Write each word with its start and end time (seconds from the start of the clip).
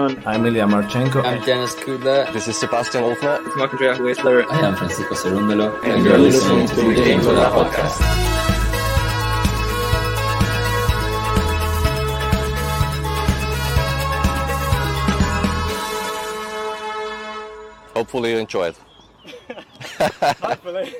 I'm 0.00 0.46
Ilya 0.46 0.64
Marchenko. 0.64 1.24
I'm 1.24 1.44
Denis 1.44 1.74
Kudla. 1.74 2.32
This 2.32 2.46
is 2.46 2.56
Sebastian 2.56 3.02
Wolfner. 3.02 3.44
It's 3.44 3.56
Marc-Andrea 3.56 3.96
Huesler. 3.96 4.46
I 4.48 4.60
am 4.60 4.76
Francisco 4.76 5.12
Cerundolo. 5.12 5.74
And, 5.82 5.94
and 5.94 6.04
you're 6.04 6.16
listening 6.16 6.68
to 6.68 6.74
the 6.76 6.94
Game 6.94 7.20
To 7.22 7.32
Love 7.32 7.52
podcast. 7.52 7.98
Hopefully 17.96 18.30
you 18.30 18.38
enjoy 18.38 18.68
it. 18.68 18.76
Hopefully. 20.40 20.94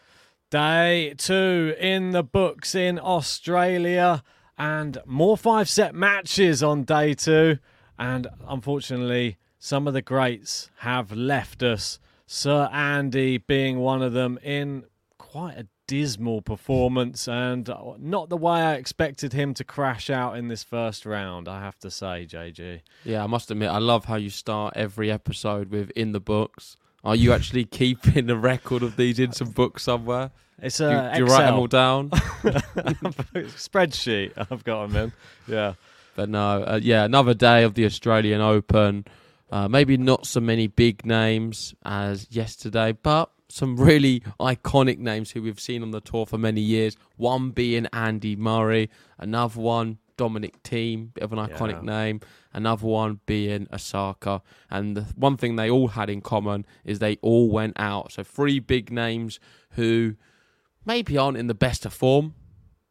Day 0.50 1.12
two 1.18 1.74
in 1.78 2.12
the 2.12 2.22
books 2.22 2.74
in 2.74 2.98
Australia 2.98 4.22
and 4.56 4.96
more 5.04 5.36
five 5.36 5.68
set 5.68 5.94
matches 5.94 6.62
on 6.62 6.84
day 6.84 7.12
two. 7.12 7.58
And 7.98 8.28
unfortunately, 8.46 9.38
some 9.58 9.88
of 9.88 9.94
the 9.94 10.02
greats 10.02 10.70
have 10.78 11.12
left 11.12 11.62
us. 11.62 11.98
Sir 12.26 12.68
Andy 12.72 13.38
being 13.38 13.78
one 13.78 14.02
of 14.02 14.12
them 14.12 14.38
in 14.42 14.84
quite 15.18 15.56
a 15.58 15.66
dismal 15.86 16.42
performance 16.42 17.26
and 17.26 17.68
not 17.98 18.28
the 18.28 18.36
way 18.36 18.60
I 18.60 18.74
expected 18.74 19.32
him 19.32 19.54
to 19.54 19.64
crash 19.64 20.10
out 20.10 20.36
in 20.36 20.48
this 20.48 20.62
first 20.62 21.04
round, 21.06 21.48
I 21.48 21.60
have 21.60 21.78
to 21.80 21.90
say, 21.90 22.26
JG. 22.30 22.82
Yeah, 23.04 23.24
I 23.24 23.26
must 23.26 23.50
admit, 23.50 23.70
I 23.70 23.78
love 23.78 24.04
how 24.04 24.16
you 24.16 24.30
start 24.30 24.74
every 24.76 25.10
episode 25.10 25.70
with 25.70 25.90
in 25.90 26.12
the 26.12 26.20
books. 26.20 26.76
Are 27.02 27.16
you 27.16 27.32
actually 27.32 27.64
keeping 27.80 28.30
a 28.30 28.36
record 28.36 28.82
of 28.82 28.96
these 28.96 29.18
in 29.18 29.32
some 29.32 29.50
book 29.50 29.80
somewhere? 29.80 30.30
It's 30.60 30.80
a. 30.80 30.90
Do, 30.90 30.96
uh, 30.96 31.12
do 31.14 31.18
you 31.20 31.26
write 31.26 31.46
them 31.46 31.58
all 31.58 31.66
down? 31.66 32.10
Spreadsheet. 33.54 34.32
I've 34.50 34.64
got 34.64 34.88
them 34.88 34.96
in. 34.96 35.12
Yeah. 35.46 35.74
But 36.18 36.30
no, 36.30 36.64
uh, 36.64 36.80
yeah, 36.82 37.04
another 37.04 37.32
day 37.32 37.62
of 37.62 37.74
the 37.74 37.84
Australian 37.84 38.40
Open. 38.40 39.04
Uh, 39.52 39.68
maybe 39.68 39.96
not 39.96 40.26
so 40.26 40.40
many 40.40 40.66
big 40.66 41.06
names 41.06 41.76
as 41.84 42.26
yesterday, 42.28 42.90
but 42.90 43.30
some 43.48 43.76
really 43.76 44.24
iconic 44.40 44.98
names 44.98 45.30
who 45.30 45.42
we've 45.42 45.60
seen 45.60 45.80
on 45.80 45.92
the 45.92 46.00
tour 46.00 46.26
for 46.26 46.36
many 46.36 46.60
years. 46.60 46.96
One 47.18 47.50
being 47.50 47.86
Andy 47.92 48.34
Murray, 48.34 48.90
another 49.16 49.60
one 49.60 49.98
Dominic 50.16 50.60
Thiem, 50.64 51.14
bit 51.14 51.22
of 51.22 51.32
an 51.32 51.38
iconic 51.38 51.84
yeah. 51.86 52.02
name. 52.02 52.20
Another 52.52 52.88
one 52.88 53.20
being 53.24 53.68
Osaka. 53.72 54.42
And 54.68 54.96
the 54.96 55.02
one 55.14 55.36
thing 55.36 55.54
they 55.54 55.70
all 55.70 55.86
had 55.86 56.10
in 56.10 56.20
common 56.20 56.66
is 56.84 56.98
they 56.98 57.18
all 57.22 57.48
went 57.48 57.78
out. 57.78 58.10
So 58.10 58.24
three 58.24 58.58
big 58.58 58.90
names 58.90 59.38
who 59.74 60.16
maybe 60.84 61.16
aren't 61.16 61.36
in 61.36 61.46
the 61.46 61.54
best 61.54 61.86
of 61.86 61.94
form, 61.94 62.34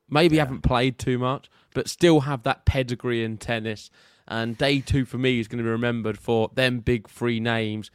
maybe 0.10 0.38
yeah. 0.38 0.44
haven't 0.44 0.62
played 0.62 0.98
too 0.98 1.18
much, 1.20 1.50
but 1.78 1.88
still 1.88 2.22
have 2.22 2.42
that 2.42 2.66
pedigree 2.66 3.24
in 3.24 3.38
tennis. 3.38 3.92
And 4.28 4.58
day 4.58 4.80
two 4.80 5.06
for 5.06 5.20
me 5.20 5.40
is 5.40 5.48
going 5.48 5.60
to 5.60 5.64
be 5.64 5.70
remembered 5.70 6.18
for 6.18 6.50
them 6.56 6.80
big 6.80 7.08
three 7.08 7.40
names 7.40 7.92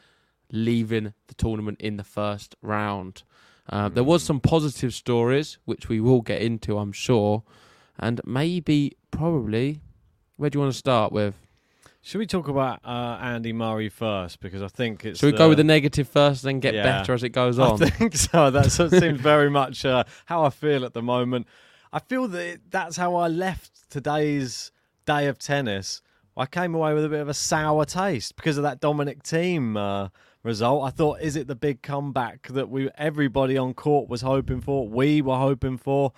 leaving 0.53 1.15
the 1.27 1.35
tournament 1.35 1.81
in 1.81 1.97
the 1.97 2.05
first 2.05 2.55
round. 2.63 3.25
Uh. 3.69 3.89
There 3.89 4.05
was 4.05 4.23
some 4.23 4.39
positive 4.39 4.95
stories, 4.95 5.59
which 5.65 5.89
we 5.89 5.99
will 6.01 6.21
get 6.21 6.43
into, 6.43 6.79
I'm 6.79 6.93
sure, 6.93 7.43
and 7.99 8.21
maybe, 8.25 8.97
probably, 9.11 9.81
where 10.37 10.49
do 10.49 10.59
you 10.59 10.61
want 10.61 10.73
to 10.73 10.79
start 10.79 11.11
with? 11.11 11.35
Should 12.03 12.19
we 12.19 12.27
talk 12.27 12.47
about 12.47 12.79
uh, 12.85 13.19
Andy 13.21 13.53
Murray 13.53 13.89
first? 13.89 14.39
Because 14.39 14.63
I 14.63 14.69
think 14.69 15.05
it's. 15.05 15.19
Should 15.19 15.27
we 15.27 15.33
the... 15.33 15.39
go 15.39 15.49
with 15.49 15.59
the 15.59 15.65
negative 15.65 16.07
first, 16.07 16.45
then 16.45 16.61
get 16.61 16.75
yeah, 16.75 16.85
better 16.85 17.15
as 17.15 17.25
it 17.25 17.31
goes 17.31 17.59
on? 17.59 17.83
I 17.83 17.91
think 17.91 18.15
so. 18.15 18.49
That 18.53 18.71
seems 18.71 19.21
very 19.21 19.51
much 19.51 19.85
uh, 19.85 20.05
how 20.27 20.45
I 20.45 20.51
feel 20.51 20.85
at 20.85 20.95
the 20.95 21.03
moment. 21.03 21.49
I 21.95 21.99
feel 21.99 22.27
that 22.29 22.61
that's 22.71 22.97
how 22.97 23.17
I 23.17 23.29
left 23.29 23.91
today's 23.91 24.73
day 25.05 25.27
of 25.27 25.39
tennis. 25.39 26.01
I 26.35 26.47
came 26.47 26.75
away 26.75 26.95
with 26.95 27.05
a 27.05 27.09
bit 27.11 27.21
of 27.21 27.29
a 27.29 27.35
sour 27.35 27.85
taste 27.85 28.35
because 28.35 28.57
of 28.57 28.63
that 28.63 28.81
Dominic 28.81 29.23
Thiem 29.23 29.77
uh, 29.77 30.09
result. 30.43 30.85
I 30.85 30.91
thought, 30.91 31.21
is 31.21 31.37
it 31.37 31.49
the 31.49 31.55
big 31.55 31.83
comeback 31.83 32.49
that 32.49 32.71
we 32.71 32.89
everybody 32.97 33.59
on 33.59 33.75
court 33.75 34.09
was 34.09 34.23
hoping 34.23 34.63
for? 34.63 34.89
We 34.89 35.21
were 35.21 35.37
hoping 35.37 35.77
for, 35.77 36.15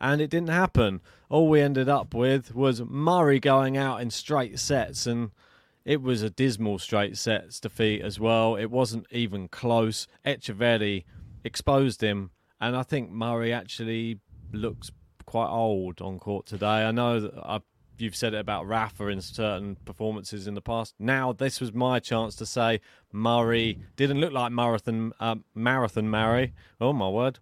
and 0.00 0.20
it 0.20 0.30
didn't 0.30 0.50
happen. 0.50 1.00
All 1.28 1.48
we 1.48 1.60
ended 1.60 1.88
up 1.88 2.14
with 2.14 2.54
was 2.54 2.80
Murray 2.82 3.40
going 3.40 3.76
out 3.76 4.00
in 4.00 4.10
straight 4.10 4.60
sets, 4.60 5.08
and 5.08 5.32
it 5.84 6.02
was 6.02 6.22
a 6.22 6.30
dismal 6.30 6.78
straight 6.78 7.16
sets 7.16 7.58
defeat 7.58 8.00
as 8.00 8.20
well. 8.20 8.54
It 8.54 8.70
wasn't 8.70 9.06
even 9.10 9.48
close. 9.48 10.06
Etcheverry 10.24 11.02
exposed 11.42 12.00
him, 12.00 12.30
and 12.60 12.76
I 12.76 12.84
think 12.84 13.10
Murray 13.10 13.52
actually 13.52 14.20
looks 14.52 14.92
quite 15.26 15.48
old 15.48 16.00
on 16.00 16.18
court 16.18 16.46
today. 16.46 16.86
I 16.86 16.90
know 16.92 17.20
that 17.20 17.34
I've, 17.44 17.62
you've 17.98 18.16
said 18.16 18.34
it 18.34 18.38
about 18.38 18.66
Rafa 18.66 19.08
in 19.08 19.20
certain 19.20 19.76
performances 19.84 20.46
in 20.46 20.54
the 20.54 20.60
past. 20.60 20.94
Now 20.98 21.32
this 21.32 21.60
was 21.60 21.72
my 21.72 21.98
chance 21.98 22.36
to 22.36 22.46
say 22.46 22.80
Murray 23.12 23.78
didn't 23.96 24.20
look 24.20 24.32
like 24.32 24.52
marathon 24.52 25.12
uh, 25.20 25.36
marathon 25.54 26.08
Murray. 26.08 26.54
Oh 26.80 26.92
my 26.92 27.08
word. 27.08 27.38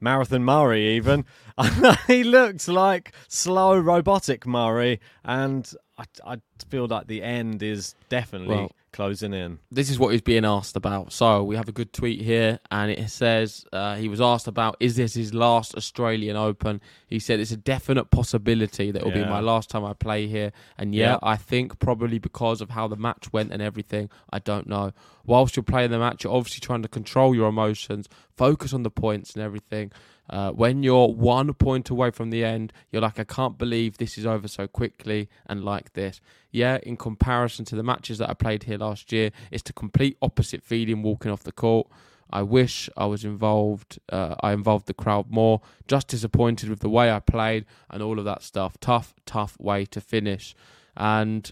Marathon 0.00 0.44
Murray, 0.44 0.96
even. 0.96 1.24
he 2.06 2.24
looks 2.24 2.68
like 2.68 3.12
slow 3.26 3.78
robotic 3.78 4.46
Murray, 4.46 5.00
and 5.24 5.72
I, 5.96 6.04
I 6.26 6.36
feel 6.68 6.86
like 6.86 7.06
the 7.06 7.22
end 7.22 7.62
is 7.62 7.94
definitely 8.10 8.56
well, 8.56 8.72
closing 8.94 9.34
in. 9.34 9.58
This 9.72 9.90
is 9.90 9.98
what 9.98 10.12
he's 10.12 10.22
being 10.22 10.44
asked 10.44 10.76
about. 10.76 11.12
So 11.12 11.42
we 11.42 11.56
have 11.56 11.68
a 11.68 11.72
good 11.72 11.92
tweet 11.92 12.22
here, 12.22 12.60
and 12.70 12.90
it 12.90 13.10
says 13.10 13.66
uh, 13.72 13.96
he 13.96 14.08
was 14.08 14.20
asked 14.20 14.46
about 14.46 14.76
is 14.78 14.94
this 14.94 15.14
his 15.14 15.34
last 15.34 15.74
Australian 15.74 16.36
Open? 16.36 16.80
He 17.06 17.18
said 17.18 17.40
it's 17.40 17.50
a 17.50 17.56
definite 17.56 18.06
possibility 18.06 18.92
that 18.92 19.02
will 19.02 19.10
yeah. 19.10 19.24
be 19.24 19.28
my 19.28 19.40
last 19.40 19.68
time 19.68 19.84
I 19.84 19.92
play 19.94 20.28
here, 20.28 20.52
and 20.78 20.94
yeah, 20.94 21.12
yep. 21.12 21.20
I 21.22 21.36
think 21.36 21.78
probably 21.80 22.18
because 22.20 22.60
of 22.60 22.70
how 22.70 22.86
the 22.86 22.96
match 22.96 23.32
went 23.32 23.52
and 23.52 23.60
everything, 23.60 24.08
I 24.32 24.38
don't 24.38 24.68
know. 24.68 24.92
Whilst 25.26 25.56
you're 25.56 25.64
playing 25.64 25.90
the 25.90 25.98
match, 25.98 26.22
you're 26.22 26.32
obviously 26.32 26.60
trying 26.60 26.82
to 26.82 26.88
control 26.88 27.34
your 27.34 27.48
emotions, 27.48 28.08
focus 28.36 28.72
on 28.72 28.84
the 28.84 28.90
points 28.90 29.34
and 29.34 29.42
everything. 29.42 29.90
Uh, 30.30 30.50
when 30.50 30.82
you're 30.82 31.08
one 31.08 31.52
point 31.54 31.90
away 31.90 32.10
from 32.10 32.30
the 32.30 32.44
end, 32.44 32.72
you're 32.90 33.02
like, 33.02 33.18
I 33.18 33.24
can't 33.24 33.58
believe 33.58 33.98
this 33.98 34.16
is 34.16 34.24
over 34.24 34.48
so 34.48 34.66
quickly 34.66 35.28
and 35.46 35.64
like 35.64 35.92
this. 35.92 36.20
Yeah, 36.50 36.78
in 36.82 36.96
comparison 36.96 37.64
to 37.66 37.76
the 37.76 37.82
matches 37.82 38.18
that 38.18 38.30
I 38.30 38.34
played 38.34 38.64
here 38.64 38.78
last 38.78 39.12
year, 39.12 39.30
it's 39.50 39.62
the 39.62 39.72
complete 39.72 40.16
opposite 40.22 40.62
feeling 40.62 41.02
walking 41.02 41.30
off 41.30 41.42
the 41.42 41.52
court. 41.52 41.88
I 42.30 42.42
wish 42.42 42.88
I 42.96 43.04
was 43.04 43.24
involved. 43.24 43.98
Uh, 44.10 44.34
I 44.40 44.52
involved 44.52 44.86
the 44.86 44.94
crowd 44.94 45.30
more. 45.30 45.60
Just 45.86 46.08
disappointed 46.08 46.70
with 46.70 46.80
the 46.80 46.88
way 46.88 47.12
I 47.12 47.20
played 47.20 47.66
and 47.90 48.02
all 48.02 48.18
of 48.18 48.24
that 48.24 48.42
stuff. 48.42 48.78
Tough, 48.80 49.14
tough 49.26 49.58
way 49.60 49.84
to 49.86 50.00
finish. 50.00 50.54
And 50.96 51.50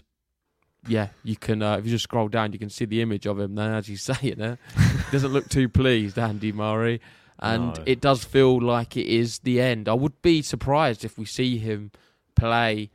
yeah, 0.87 1.09
you 1.23 1.35
can. 1.35 1.61
Uh, 1.61 1.77
if 1.77 1.85
you 1.85 1.91
just 1.91 2.03
scroll 2.05 2.27
down, 2.27 2.53
you 2.53 2.59
can 2.59 2.69
see 2.71 2.85
the 2.85 3.01
image 3.01 3.27
of 3.27 3.39
him. 3.39 3.55
Then, 3.55 3.71
as 3.71 3.87
you 3.87 3.97
say 3.97 4.17
it, 4.23 4.37
there 4.39 4.57
doesn't 5.11 5.31
look 5.31 5.47
too 5.47 5.69
pleased, 5.69 6.17
Andy 6.17 6.51
Murray 6.51 6.99
and 7.39 7.75
no. 7.77 7.83
it 7.85 8.01
does 8.01 8.23
feel 8.23 8.61
like 8.61 8.97
it 8.97 9.07
is 9.07 9.39
the 9.39 9.61
end. 9.61 9.89
I 9.89 9.93
would 9.93 10.21
be 10.21 10.41
surprised 10.41 11.03
if 11.03 11.17
we 11.17 11.25
see 11.25 11.57
him 11.57 11.91
play 12.35 12.89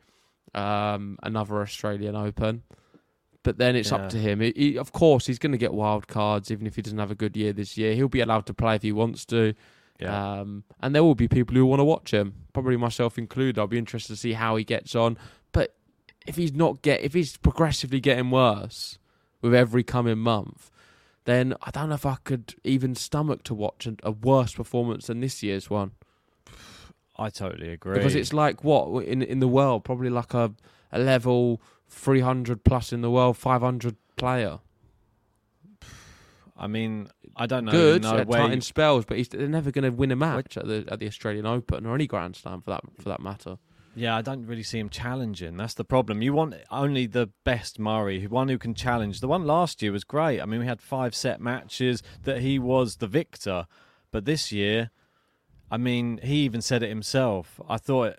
um, 0.54 1.18
another 1.22 1.60
Australian 1.60 2.16
Open, 2.16 2.62
but 3.42 3.58
then 3.58 3.76
it's 3.76 3.90
yeah. 3.90 3.98
up 3.98 4.08
to 4.10 4.18
him. 4.18 4.40
He, 4.40 4.52
he, 4.56 4.78
of 4.78 4.92
course, 4.92 5.26
he's 5.26 5.38
going 5.38 5.52
to 5.52 5.58
get 5.58 5.72
wild 5.72 6.08
cards, 6.08 6.50
even 6.50 6.66
if 6.66 6.76
he 6.76 6.82
doesn't 6.82 6.98
have 6.98 7.10
a 7.10 7.16
good 7.16 7.36
year 7.36 7.52
this 7.52 7.76
year. 7.76 7.94
He'll 7.94 8.08
be 8.08 8.20
allowed 8.20 8.46
to 8.46 8.54
play 8.54 8.76
if 8.76 8.82
he 8.82 8.92
wants 8.92 9.24
to. 9.26 9.54
Yeah. 9.98 10.40
Um, 10.40 10.64
and 10.80 10.94
there 10.94 11.02
will 11.02 11.16
be 11.16 11.28
people 11.28 11.56
who 11.56 11.66
want 11.66 11.80
to 11.80 11.84
watch 11.84 12.12
him, 12.12 12.34
probably 12.52 12.76
myself 12.76 13.18
included. 13.18 13.58
I'll 13.58 13.66
be 13.66 13.78
interested 13.78 14.12
to 14.12 14.16
see 14.16 14.32
how 14.32 14.56
he 14.56 14.64
gets 14.64 14.94
on. 14.94 15.18
But 15.52 15.74
if 16.26 16.36
he's 16.36 16.52
not 16.52 16.82
get, 16.82 17.02
if 17.02 17.14
he's 17.14 17.36
progressively 17.36 18.00
getting 18.00 18.30
worse 18.30 18.98
with 19.42 19.54
every 19.54 19.82
coming 19.82 20.18
month, 20.18 20.70
then 21.28 21.54
I 21.60 21.70
don't 21.70 21.90
know 21.90 21.94
if 21.94 22.06
I 22.06 22.16
could 22.24 22.54
even 22.64 22.94
stomach 22.94 23.42
to 23.44 23.54
watch 23.54 23.86
a, 23.86 23.96
a 24.02 24.10
worse 24.10 24.54
performance 24.54 25.08
than 25.08 25.20
this 25.20 25.42
year's 25.42 25.68
one. 25.68 25.92
I 27.18 27.28
totally 27.30 27.70
agree. 27.70 27.94
Because 27.94 28.14
it's 28.14 28.32
like 28.32 28.64
what 28.64 29.04
in 29.04 29.22
in 29.22 29.40
the 29.40 29.48
world, 29.48 29.84
probably 29.84 30.08
like 30.08 30.32
a 30.32 30.54
a 30.90 30.98
level 30.98 31.60
three 31.88 32.20
hundred 32.20 32.64
plus 32.64 32.92
in 32.92 33.02
the 33.02 33.10
world, 33.10 33.36
five 33.36 33.60
hundred 33.60 33.96
player. 34.16 34.60
I 36.56 36.66
mean, 36.66 37.08
I 37.36 37.46
don't 37.46 37.66
know. 37.66 37.72
Good 37.72 38.02
no 38.02 38.16
at 38.16 38.30
tight 38.30 38.62
spells, 38.62 39.04
but 39.04 39.18
they're 39.30 39.48
never 39.48 39.70
going 39.70 39.84
to 39.84 39.90
win 39.90 40.10
a 40.10 40.16
match 40.16 40.56
at 40.56 40.66
the 40.66 40.86
at 40.88 40.98
the 40.98 41.06
Australian 41.06 41.44
Open 41.44 41.84
or 41.84 41.94
any 41.94 42.06
Grand 42.06 42.36
Slam 42.36 42.62
for 42.62 42.70
that 42.70 42.82
for 43.00 43.08
that 43.10 43.20
matter. 43.20 43.58
Yeah, 43.94 44.16
I 44.16 44.22
don't 44.22 44.46
really 44.46 44.62
see 44.62 44.78
him 44.78 44.88
challenging. 44.88 45.56
That's 45.56 45.74
the 45.74 45.84
problem. 45.84 46.22
You 46.22 46.32
want 46.32 46.54
only 46.70 47.06
the 47.06 47.30
best 47.44 47.78
Murray, 47.78 48.26
one 48.26 48.48
who 48.48 48.58
can 48.58 48.74
challenge. 48.74 49.20
The 49.20 49.28
one 49.28 49.44
last 49.44 49.82
year 49.82 49.90
was 49.90 50.04
great. 50.04 50.40
I 50.40 50.46
mean, 50.46 50.60
we 50.60 50.66
had 50.66 50.80
five 50.80 51.14
set 51.14 51.40
matches 51.40 52.02
that 52.22 52.40
he 52.40 52.58
was 52.58 52.96
the 52.96 53.08
victor. 53.08 53.66
But 54.12 54.24
this 54.24 54.52
year, 54.52 54.90
I 55.70 55.78
mean, 55.78 56.20
he 56.22 56.36
even 56.44 56.62
said 56.62 56.82
it 56.82 56.88
himself. 56.88 57.60
I 57.68 57.76
thought 57.76 58.16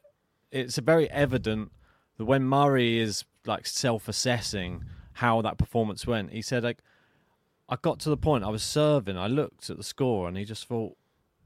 it's 0.52 0.78
very 0.78 1.10
evident 1.10 1.72
that 2.18 2.26
when 2.26 2.44
Murray 2.44 3.00
is 3.00 3.24
like 3.46 3.66
self-assessing 3.66 4.84
how 5.14 5.42
that 5.42 5.58
performance 5.58 6.06
went, 6.06 6.32
he 6.32 6.42
said 6.42 6.64
like, 6.64 6.80
I 7.70 7.78
got 7.82 8.00
to 8.00 8.10
the 8.10 8.18
point 8.18 8.44
I 8.44 8.50
was 8.50 8.64
serving, 8.64 9.18
I 9.18 9.28
looked 9.28 9.70
at 9.70 9.78
the 9.78 9.84
score, 9.84 10.28
and 10.28 10.36
he 10.36 10.44
just 10.44 10.68
thought, 10.68 10.98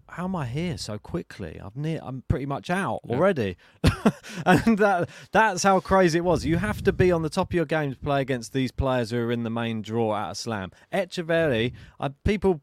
how 0.10 0.26
am 0.26 0.36
I 0.36 0.46
here 0.46 0.78
so 0.78 0.98
quickly? 0.98 1.60
I'm 1.62 1.72
near. 1.76 2.00
I'm 2.04 2.24
pretty 2.28 2.46
much 2.46 2.70
out 2.70 3.02
yeah. 3.04 3.16
already, 3.16 3.58
and 4.46 4.78
that 4.78 5.10
that's 5.32 5.64
how 5.64 5.80
crazy 5.80 6.20
it 6.20 6.24
was. 6.24 6.46
You 6.46 6.58
have 6.58 6.84
to 6.84 6.94
be 6.94 7.12
on 7.12 7.22
the 7.22 7.30
top 7.30 7.52
of 7.52 7.54
your 7.54 7.66
game 7.66 7.92
to 7.92 7.98
play 7.98 8.22
against 8.22 8.54
these 8.54 8.72
players 8.72 9.12
who 9.12 9.18
are 9.18 9.32
in 9.32 9.44
the 9.44 9.50
main 9.50 9.82
draw 9.82 10.16
at 10.16 10.32
a 10.32 10.36
slam. 10.36 10.72
Etcheverry, 10.94 11.74
I, 12.00 12.06
uh, 12.06 12.10
people, 12.24 12.62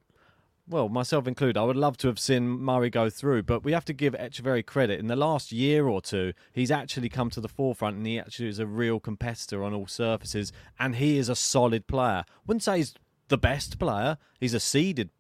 well, 0.69 0.89
myself 0.89 1.27
included, 1.27 1.59
I 1.59 1.65
would 1.65 1.77
love 1.77 1.97
to 1.99 2.09
have 2.09 2.19
seen 2.19 2.49
Murray 2.49 2.91
go 2.91 3.11
through, 3.11 3.43
but 3.45 3.65
we 3.65 3.73
have 3.73 3.85
to 3.87 3.93
give 3.93 4.15
Etcheverry 4.15 4.65
credit. 4.65 5.01
In 5.01 5.09
the 5.09 5.17
last 5.17 5.51
year 5.51 5.89
or 5.89 6.01
two, 6.01 6.33
he's 6.53 6.71
actually 6.71 7.09
come 7.09 7.31
to 7.31 7.41
the 7.41 7.49
forefront, 7.49 7.97
and 7.97 8.07
he 8.07 8.19
actually 8.19 8.49
is 8.49 8.59
a 8.59 8.67
real 8.67 9.01
competitor 9.01 9.65
on 9.65 9.75
all 9.75 9.87
surfaces, 9.87 10.53
and 10.79 10.97
he 10.97 11.19
is 11.19 11.29
a 11.29 11.37
solid 11.37 11.87
player. 11.87 12.25
Wouldn't 12.47 12.63
say 12.63 12.79
he's 12.79 12.95
the 13.29 13.39
best 13.39 13.79
player. 13.79 14.19
He's 14.39 14.55
a 14.55 14.61
seeded 14.61 15.11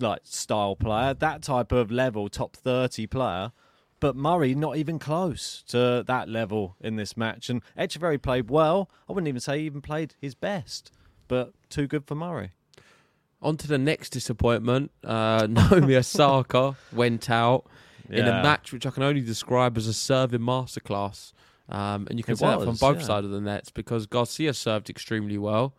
like 0.00 0.20
style 0.24 0.76
player, 0.76 1.14
that 1.14 1.42
type 1.42 1.72
of 1.72 1.90
level, 1.90 2.28
top 2.28 2.56
30 2.56 3.06
player. 3.06 3.52
But 4.00 4.16
Murray 4.16 4.54
not 4.54 4.76
even 4.76 4.98
close 4.98 5.62
to 5.68 6.02
that 6.06 6.28
level 6.28 6.76
in 6.80 6.96
this 6.96 7.16
match. 7.16 7.48
And 7.48 7.62
Etcheverry 7.78 8.20
played 8.20 8.50
well. 8.50 8.90
I 9.08 9.12
wouldn't 9.12 9.28
even 9.28 9.40
say 9.40 9.60
he 9.60 9.66
even 9.66 9.80
played 9.80 10.14
his 10.20 10.34
best, 10.34 10.90
but 11.28 11.52
too 11.68 11.86
good 11.86 12.04
for 12.06 12.16
Murray. 12.16 12.50
On 13.40 13.56
to 13.56 13.68
the 13.68 13.78
next 13.78 14.10
disappointment. 14.10 14.90
Uh, 15.04 15.46
Naomi 15.50 15.94
Osaka 15.94 16.76
went 16.92 17.30
out 17.30 17.66
yeah. 18.10 18.20
in 18.20 18.28
a 18.28 18.42
match 18.42 18.72
which 18.72 18.86
I 18.86 18.90
can 18.90 19.04
only 19.04 19.20
describe 19.20 19.76
as 19.76 19.86
a 19.86 19.94
serving 19.94 20.40
masterclass. 20.40 21.32
Um, 21.68 22.08
and 22.10 22.18
you 22.18 22.24
can 22.24 22.32
it 22.32 22.38
say 22.38 22.46
was, 22.46 22.58
that 22.58 22.64
from 22.66 22.76
both 22.76 23.00
yeah. 23.00 23.06
sides 23.06 23.24
of 23.24 23.30
the 23.30 23.40
nets 23.40 23.70
because 23.70 24.06
Garcia 24.06 24.52
served 24.52 24.90
extremely 24.90 25.38
well 25.38 25.74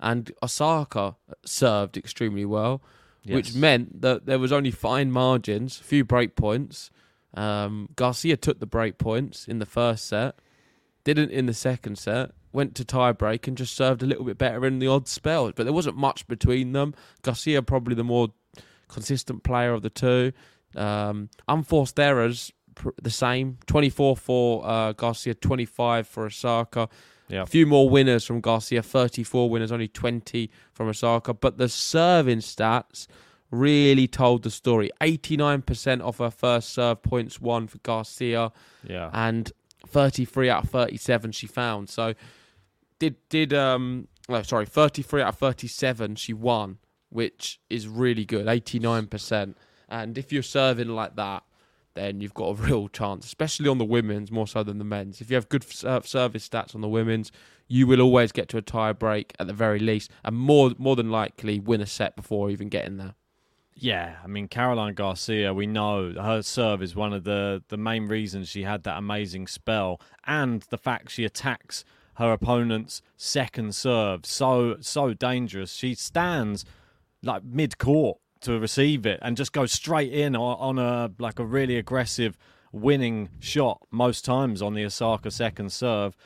and 0.00 0.32
Osaka 0.42 1.16
served 1.44 1.96
extremely 1.96 2.44
well 2.44 2.82
yes. 3.28 3.36
which 3.36 3.54
meant 3.54 4.02
that 4.02 4.26
there 4.26 4.38
was 4.38 4.52
only 4.52 4.70
fine 4.70 5.10
margins, 5.10 5.80
a 5.80 5.84
few 5.84 6.04
break 6.04 6.36
points. 6.36 6.90
Um, 7.34 7.90
Garcia 7.96 8.36
took 8.36 8.60
the 8.60 8.66
break 8.66 8.98
points 8.98 9.46
in 9.46 9.58
the 9.58 9.66
first 9.66 10.06
set, 10.06 10.40
didn't 11.04 11.30
in 11.30 11.46
the 11.46 11.54
second 11.54 11.98
set, 11.98 12.32
went 12.52 12.74
to 12.76 12.84
tie 12.84 13.12
break 13.12 13.46
and 13.46 13.56
just 13.56 13.76
served 13.76 14.02
a 14.02 14.06
little 14.06 14.24
bit 14.24 14.38
better 14.38 14.64
in 14.66 14.78
the 14.78 14.86
odd 14.86 15.06
spells. 15.06 15.52
But 15.54 15.64
there 15.64 15.72
wasn't 15.72 15.96
much 15.96 16.26
between 16.26 16.72
them. 16.72 16.94
Garcia 17.22 17.62
probably 17.62 17.94
the 17.94 18.04
more 18.04 18.28
consistent 18.88 19.42
player 19.42 19.72
of 19.72 19.82
the 19.82 19.90
two. 19.90 20.32
Um, 20.74 21.30
unforced 21.46 21.98
errors 21.98 22.52
the 23.02 23.10
same 23.10 23.58
24 23.66 24.16
for 24.16 24.66
uh, 24.66 24.92
Garcia, 24.92 25.34
25 25.34 26.06
for 26.06 26.26
Osaka. 26.26 26.88
Yeah. 27.28 27.42
A 27.42 27.46
few 27.46 27.66
more 27.66 27.88
winners 27.88 28.24
from 28.24 28.40
Garcia, 28.40 28.82
34 28.82 29.50
winners, 29.50 29.70
only 29.70 29.88
20 29.88 30.50
from 30.72 30.88
Osaka. 30.88 31.34
But 31.34 31.58
the 31.58 31.68
serving 31.68 32.38
stats 32.38 33.06
really 33.50 34.06
told 34.06 34.42
the 34.42 34.50
story. 34.50 34.90
89% 35.00 36.00
of 36.00 36.18
her 36.18 36.30
first 36.30 36.70
serve 36.70 37.02
points 37.02 37.40
won 37.40 37.66
for 37.66 37.78
Garcia. 37.78 38.52
Yeah. 38.86 39.10
And 39.12 39.52
33 39.86 40.50
out 40.50 40.64
of 40.64 40.70
37 40.70 41.32
she 41.32 41.46
found. 41.46 41.88
So 41.88 42.14
did 42.98 43.16
did 43.28 43.54
um 43.54 44.08
oh, 44.28 44.42
sorry, 44.42 44.66
33 44.66 45.22
out 45.22 45.28
of 45.28 45.38
37 45.38 46.16
she 46.16 46.32
won, 46.32 46.78
which 47.08 47.60
is 47.70 47.88
really 47.88 48.24
good. 48.24 48.46
89%. 48.46 49.54
And 49.88 50.18
if 50.18 50.32
you're 50.32 50.42
serving 50.42 50.88
like 50.88 51.16
that, 51.16 51.42
then 51.98 52.20
you've 52.20 52.34
got 52.34 52.46
a 52.46 52.54
real 52.62 52.88
chance, 52.88 53.26
especially 53.26 53.68
on 53.68 53.78
the 53.78 53.84
women's 53.84 54.30
more 54.30 54.46
so 54.46 54.62
than 54.62 54.78
the 54.78 54.84
men's. 54.84 55.20
If 55.20 55.30
you 55.30 55.34
have 55.34 55.48
good 55.48 55.66
uh, 55.84 56.00
service 56.02 56.48
stats 56.48 56.74
on 56.74 56.80
the 56.80 56.88
women's, 56.88 57.30
you 57.66 57.86
will 57.86 58.00
always 58.00 58.32
get 58.32 58.48
to 58.50 58.56
a 58.56 58.62
tie 58.62 58.92
break 58.92 59.34
at 59.38 59.46
the 59.46 59.52
very 59.52 59.78
least, 59.78 60.10
and 60.24 60.36
more 60.36 60.72
more 60.78 60.96
than 60.96 61.10
likely 61.10 61.60
win 61.60 61.80
a 61.80 61.86
set 61.86 62.16
before 62.16 62.50
even 62.50 62.68
getting 62.68 62.96
there. 62.96 63.14
Yeah, 63.74 64.16
I 64.24 64.26
mean 64.26 64.48
Caroline 64.48 64.94
Garcia, 64.94 65.54
we 65.54 65.66
know 65.66 66.12
her 66.12 66.42
serve 66.42 66.82
is 66.82 66.96
one 66.96 67.12
of 67.12 67.24
the 67.24 67.62
the 67.68 67.76
main 67.76 68.06
reasons 68.06 68.48
she 68.48 68.62
had 68.62 68.82
that 68.84 68.96
amazing 68.96 69.46
spell, 69.46 70.00
and 70.24 70.62
the 70.70 70.78
fact 70.78 71.10
she 71.10 71.24
attacks 71.24 71.84
her 72.14 72.32
opponent's 72.32 73.00
second 73.16 73.74
serve 73.74 74.26
so 74.26 74.78
so 74.80 75.14
dangerous. 75.14 75.72
She 75.72 75.94
stands 75.94 76.64
like 77.22 77.44
mid 77.44 77.78
court 77.78 78.18
to 78.42 78.58
receive 78.58 79.06
it 79.06 79.18
and 79.22 79.36
just 79.36 79.52
go 79.52 79.66
straight 79.66 80.12
in 80.12 80.36
on, 80.36 80.78
a 80.78 81.10
like 81.18 81.38
a 81.38 81.44
really 81.44 81.76
aggressive 81.76 82.36
winning 82.72 83.28
shot 83.40 83.86
most 83.90 84.24
times 84.24 84.62
on 84.62 84.74
the 84.74 84.84
Osaka 84.84 85.30
second 85.30 85.72
serve. 85.72 86.16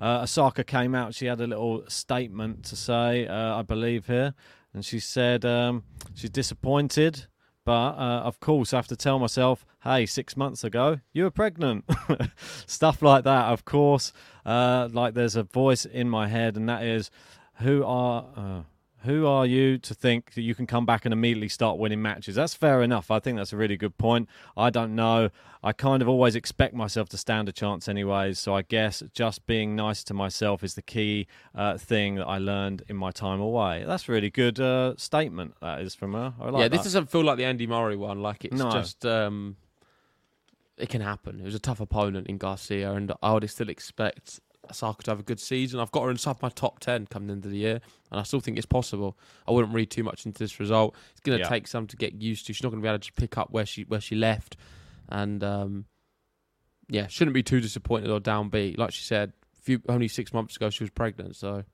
Uh, 0.00 0.20
Osaka 0.22 0.62
came 0.62 0.94
out. 0.94 1.14
She 1.14 1.26
had 1.26 1.40
a 1.40 1.46
little 1.46 1.84
statement 1.88 2.64
to 2.66 2.76
say, 2.76 3.26
uh, 3.26 3.56
I 3.56 3.62
believe 3.62 4.06
here, 4.06 4.34
and 4.72 4.84
she 4.84 5.00
said 5.00 5.44
um, 5.44 5.82
she's 6.14 6.30
disappointed, 6.30 7.26
but 7.64 7.96
uh, 7.96 8.22
of 8.24 8.38
course 8.38 8.72
I 8.72 8.76
have 8.76 8.86
to 8.88 8.96
tell 8.96 9.18
myself, 9.18 9.66
hey, 9.82 10.06
six 10.06 10.36
months 10.36 10.62
ago 10.62 11.00
you 11.12 11.24
were 11.24 11.30
pregnant. 11.30 11.84
Stuff 12.66 13.02
like 13.02 13.24
that, 13.24 13.46
of 13.46 13.64
course. 13.64 14.12
Uh, 14.46 14.88
like 14.92 15.14
there's 15.14 15.36
a 15.36 15.42
voice 15.42 15.84
in 15.84 16.08
my 16.08 16.28
head, 16.28 16.56
and 16.56 16.68
that 16.68 16.84
is, 16.84 17.10
who 17.54 17.84
are 17.84 18.24
uh, 18.36 18.62
who 19.04 19.26
are 19.26 19.46
you 19.46 19.78
to 19.78 19.94
think 19.94 20.34
that 20.34 20.42
you 20.42 20.54
can 20.54 20.66
come 20.66 20.84
back 20.84 21.04
and 21.04 21.12
immediately 21.12 21.48
start 21.48 21.78
winning 21.78 22.02
matches? 22.02 22.34
That's 22.34 22.54
fair 22.54 22.82
enough. 22.82 23.10
I 23.10 23.20
think 23.20 23.36
that's 23.36 23.52
a 23.52 23.56
really 23.56 23.76
good 23.76 23.96
point. 23.96 24.28
I 24.56 24.70
don't 24.70 24.94
know. 24.94 25.30
I 25.62 25.72
kind 25.72 26.02
of 26.02 26.08
always 26.08 26.34
expect 26.34 26.74
myself 26.74 27.08
to 27.10 27.16
stand 27.16 27.48
a 27.48 27.52
chance, 27.52 27.88
anyways. 27.88 28.38
So 28.38 28.54
I 28.54 28.62
guess 28.62 29.02
just 29.12 29.46
being 29.46 29.76
nice 29.76 30.02
to 30.04 30.14
myself 30.14 30.64
is 30.64 30.74
the 30.74 30.82
key 30.82 31.26
uh, 31.54 31.78
thing 31.78 32.16
that 32.16 32.26
I 32.26 32.38
learned 32.38 32.82
in 32.88 32.96
my 32.96 33.10
time 33.10 33.40
away. 33.40 33.84
That's 33.86 34.08
a 34.08 34.12
really 34.12 34.30
good 34.30 34.58
uh, 34.58 34.94
statement. 34.96 35.54
That 35.60 35.80
is 35.80 35.94
from 35.94 36.14
her. 36.14 36.34
Like 36.38 36.60
yeah, 36.60 36.68
this 36.68 36.80
that. 36.80 36.84
doesn't 36.84 37.10
feel 37.10 37.22
like 37.22 37.38
the 37.38 37.44
Andy 37.44 37.66
Murray 37.66 37.96
one. 37.96 38.20
Like 38.20 38.44
it's 38.44 38.56
no. 38.56 38.70
just. 38.70 39.06
Um, 39.06 39.56
it 40.76 40.88
can 40.88 41.00
happen. 41.00 41.40
It 41.40 41.44
was 41.44 41.56
a 41.56 41.60
tough 41.60 41.80
opponent 41.80 42.28
in 42.28 42.38
Garcia, 42.38 42.92
and 42.92 43.12
I 43.20 43.32
would 43.32 43.48
still 43.50 43.68
expect 43.68 44.40
Osaka 44.70 45.02
to 45.04 45.10
have 45.10 45.20
a 45.20 45.24
good 45.24 45.40
season. 45.40 45.80
I've 45.80 45.90
got 45.90 46.04
her 46.04 46.10
inside 46.10 46.36
my 46.42 46.48
top 46.48 46.80
10 46.80 47.06
coming 47.06 47.30
into 47.30 47.48
the 47.48 47.56
year, 47.56 47.80
and 48.10 48.20
I 48.20 48.22
still 48.22 48.40
think 48.40 48.56
it's 48.56 48.66
possible. 48.66 49.16
I 49.46 49.52
wouldn't 49.52 49.74
read 49.74 49.90
too 49.90 50.04
much 50.04 50.26
into 50.26 50.38
this 50.38 50.60
result. 50.60 50.94
It's 51.12 51.20
going 51.20 51.38
to 51.38 51.44
yeah. 51.44 51.48
take 51.48 51.66
some 51.66 51.86
to 51.86 51.96
get 51.96 52.14
used 52.14 52.46
to. 52.46 52.52
She's 52.52 52.62
not 52.62 52.70
going 52.70 52.82
to 52.82 52.86
be 52.86 52.88
able 52.88 52.98
to 52.98 53.12
pick 53.14 53.38
up 53.38 53.50
where 53.50 53.66
she 53.66 53.82
where 53.84 54.00
she 54.00 54.14
left. 54.14 54.56
And 55.08 55.42
um, 55.42 55.86
yeah, 56.88 57.06
shouldn't 57.06 57.34
be 57.34 57.42
too 57.42 57.60
disappointed 57.60 58.10
or 58.10 58.20
downbeat. 58.20 58.78
Like 58.78 58.92
she 58.92 59.02
said, 59.02 59.32
few, 59.62 59.80
only 59.88 60.08
six 60.08 60.32
months 60.32 60.56
ago 60.56 60.70
she 60.70 60.84
was 60.84 60.90
pregnant, 60.90 61.36
so. 61.36 61.64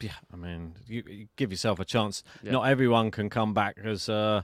Yeah, 0.00 0.12
I 0.32 0.36
mean, 0.36 0.74
you, 0.86 1.02
you 1.08 1.28
give 1.36 1.50
yourself 1.50 1.80
a 1.80 1.84
chance. 1.84 2.22
Yeah. 2.42 2.52
Not 2.52 2.68
everyone 2.68 3.10
can 3.10 3.30
come 3.30 3.52
back 3.52 3.78
as 3.82 4.08
uh, 4.08 4.42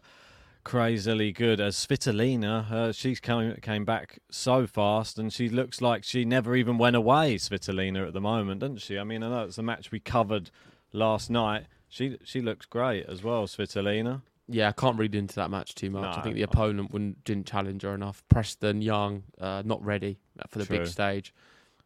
crazily 0.64 1.30
good 1.30 1.60
as 1.60 1.76
Svitolina. 1.76 2.70
Uh, 2.70 2.92
she's 2.92 3.20
came 3.20 3.54
came 3.62 3.84
back 3.84 4.18
so 4.30 4.66
fast, 4.66 5.18
and 5.18 5.32
she 5.32 5.48
looks 5.48 5.80
like 5.80 6.02
she 6.02 6.24
never 6.24 6.56
even 6.56 6.78
went 6.78 6.96
away. 6.96 7.36
Svitolina 7.36 8.06
at 8.06 8.12
the 8.14 8.20
moment, 8.20 8.60
doesn't 8.60 8.78
she? 8.78 8.98
I 8.98 9.04
mean, 9.04 9.22
I 9.22 9.28
know 9.28 9.44
it's 9.44 9.58
a 9.58 9.62
match 9.62 9.92
we 9.92 10.00
covered 10.00 10.50
last 10.92 11.30
night. 11.30 11.66
She 11.88 12.18
she 12.24 12.40
looks 12.40 12.66
great 12.66 13.06
as 13.06 13.22
well, 13.22 13.46
Svitolina. 13.46 14.22
Yeah, 14.48 14.68
I 14.68 14.72
can't 14.72 14.98
read 14.98 15.14
into 15.14 15.36
that 15.36 15.50
match 15.50 15.74
too 15.74 15.90
much. 15.90 16.02
No, 16.02 16.20
I 16.20 16.22
think 16.22 16.34
the 16.34 16.42
opponent 16.42 16.92
wouldn't, 16.92 17.24
didn't 17.24 17.46
challenge 17.46 17.80
her 17.80 17.94
enough. 17.94 18.22
Preston 18.28 18.82
Young, 18.82 19.22
uh, 19.40 19.62
not 19.64 19.82
ready 19.82 20.18
for 20.48 20.58
the 20.58 20.66
True. 20.66 20.78
big 20.80 20.86
stage. 20.86 21.32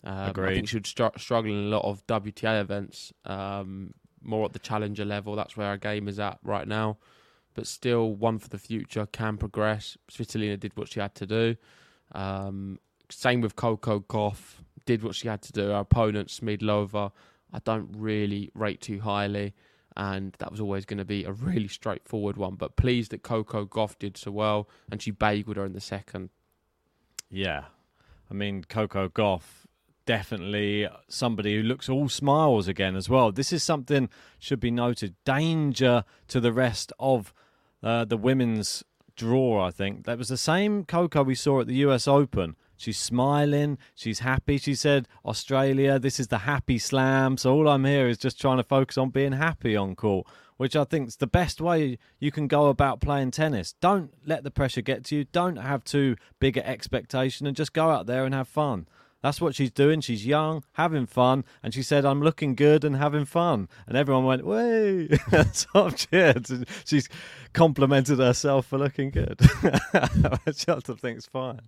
Um, 0.03 0.33
I 0.37 0.55
think 0.55 0.69
she 0.69 0.77
would 0.77 0.87
str- 0.87 1.17
struggle 1.19 1.53
in 1.53 1.59
a 1.59 1.69
lot 1.69 1.85
of 1.85 2.05
WTA 2.09 2.61
events, 2.61 3.13
um, 3.27 3.95
more 4.23 4.45
at 4.45 4.55
the 4.55 4.59
challenger 4.59 5.05
level. 5.05 5.37
That's 5.37 5.57
where 5.57 5.69
our 5.69 5.77
game 5.77 6.09
is 6.09 6.19
at 6.19 6.39
right 6.43 6.67
now 6.67 6.99
but 7.59 7.67
still 7.67 8.15
one 8.15 8.39
for 8.39 8.49
the 8.49 8.57
future, 8.57 9.05
can 9.05 9.37
progress. 9.37 9.99
Svitolina 10.09 10.61
did 10.61 10.77
what 10.77 10.87
she 10.87 11.01
had 11.01 11.13
to 11.17 11.27
do. 11.27 11.57
Um, 12.13 12.79
same 13.11 13.41
with 13.41 13.57
Coco 13.57 13.99
Gauff, 13.99 14.63
did 14.87 15.03
what 15.03 15.17
she 15.17 15.27
had 15.27 15.43
to 15.43 15.53
do. 15.53 15.73
Our 15.73 15.81
opponent, 15.81 16.29
Schmiedlova, 16.29 17.11
I 17.53 17.59
don't 17.59 17.91
really 17.97 18.53
rate 18.55 18.81
too 18.81 19.01
highly, 19.01 19.55
and 19.97 20.37
that 20.39 20.53
was 20.53 20.61
always 20.61 20.85
going 20.85 20.99
to 20.99 21.05
be 21.05 21.25
a 21.25 21.33
really 21.33 21.67
straightforward 21.67 22.37
one. 22.37 22.55
But 22.55 22.77
pleased 22.77 23.11
that 23.11 23.25
Coco 23.25 23.67
Gauff 23.67 23.99
did 23.99 24.17
so 24.17 24.31
well, 24.31 24.69
and 24.89 25.03
she 25.03 25.11
bageled 25.11 25.57
her 25.57 25.65
in 25.65 25.73
the 25.73 25.81
second. 25.81 26.31
Yeah. 27.29 27.65
I 28.31 28.35
mean, 28.35 28.63
Coco 28.69 29.09
Gauff, 29.09 29.67
definitely 30.07 30.87
somebody 31.09 31.57
who 31.57 31.65
looks 31.65 31.89
all 31.89 32.09
smiles 32.09 32.69
again 32.69 32.95
as 32.95 33.09
well. 33.09 33.33
This 33.33 33.53
is 33.53 33.65
something 33.65 34.09
should 34.39 34.61
be 34.61 34.71
noted. 34.71 35.17
Danger 35.25 36.05
to 36.29 36.39
the 36.39 36.53
rest 36.53 36.93
of 37.01 37.35
uh, 37.83 38.05
the 38.05 38.17
women's 38.17 38.85
draw, 39.17 39.67
I 39.67 39.71
think. 39.71 40.07
That 40.07 40.19
was 40.19 40.29
the 40.29 40.37
same 40.37 40.85
Coco 40.85 41.23
we 41.23 41.35
saw 41.35 41.61
at 41.61 41.67
the 41.67 41.77
US 41.77 42.09
Open. 42.09 42.57
She's 42.79 42.99
smiling. 42.99 43.77
She's 43.95 44.21
happy. 44.21 44.57
She 44.57 44.75
said, 44.75 45.09
Australia, 45.25 45.99
this 45.99 46.21
is 46.21 46.29
the 46.29 46.39
happy 46.39 46.79
slam. 46.79 47.37
So 47.37 47.53
all 47.53 47.69
I'm 47.69 47.85
here 47.85 48.09
is 48.09 48.19
just 48.19 48.41
trying 48.41 48.59
to 48.59 48.63
focus 48.63 48.97
on 48.97 49.11
being 49.11 49.33
happy 49.33 49.77
on 49.77 49.97
court, 49.97 50.29
which 50.57 50.77
I 50.77 50.85
think 50.85 51.09
is 51.09 51.17
the 51.17 51.27
best 51.27 51.61
way 51.61 51.99
you 52.21 52.31
can 52.31 52.47
go 52.47 52.69
about 52.69 53.01
playing 53.01 53.33
tennis. 53.33 53.75
Don't 53.81 54.15
let 54.25 54.45
the 54.45 54.53
pressure 54.53 54.81
get 54.81 55.05
to 55.07 55.17
you. 55.17 55.25
Don't 55.25 55.57
have 55.57 55.83
too 55.83 56.15
big 56.39 56.57
an 56.57 56.65
expectation 56.65 57.49
and 57.49 57.57
just 57.57 57.73
go 57.73 57.91
out 57.91 58.07
there 58.07 58.25
and 58.25 58.33
have 58.33 58.49
fun. 58.49 58.87
That's 59.23 59.41
what 59.41 59.55
she's 59.55 59.73
doing. 59.73 60.01
She's 60.01 60.25
young, 60.25 60.63
having 60.73 61.07
fun, 61.07 61.45
and 61.63 61.75
she 61.75 61.83
said, 61.83 62.05
"I'm 62.05 62.23
looking 62.23 62.55
good 62.55 62.85
and 62.85 62.97
having 62.97 63.25
fun." 63.25 63.69
And 63.87 63.97
everyone 63.97 64.25
went, 64.25 64.47
"Way!" 64.47 65.09
Top 65.53 65.97
cheered. 65.97 66.47
She's 66.85 67.09
complimented 67.53 68.19
herself 68.19 68.67
for 68.67 68.79
looking 68.79 69.11
good, 69.11 69.41
which 70.45 70.69
I 70.69 70.79
think's 70.81 71.27
fine. 71.27 71.63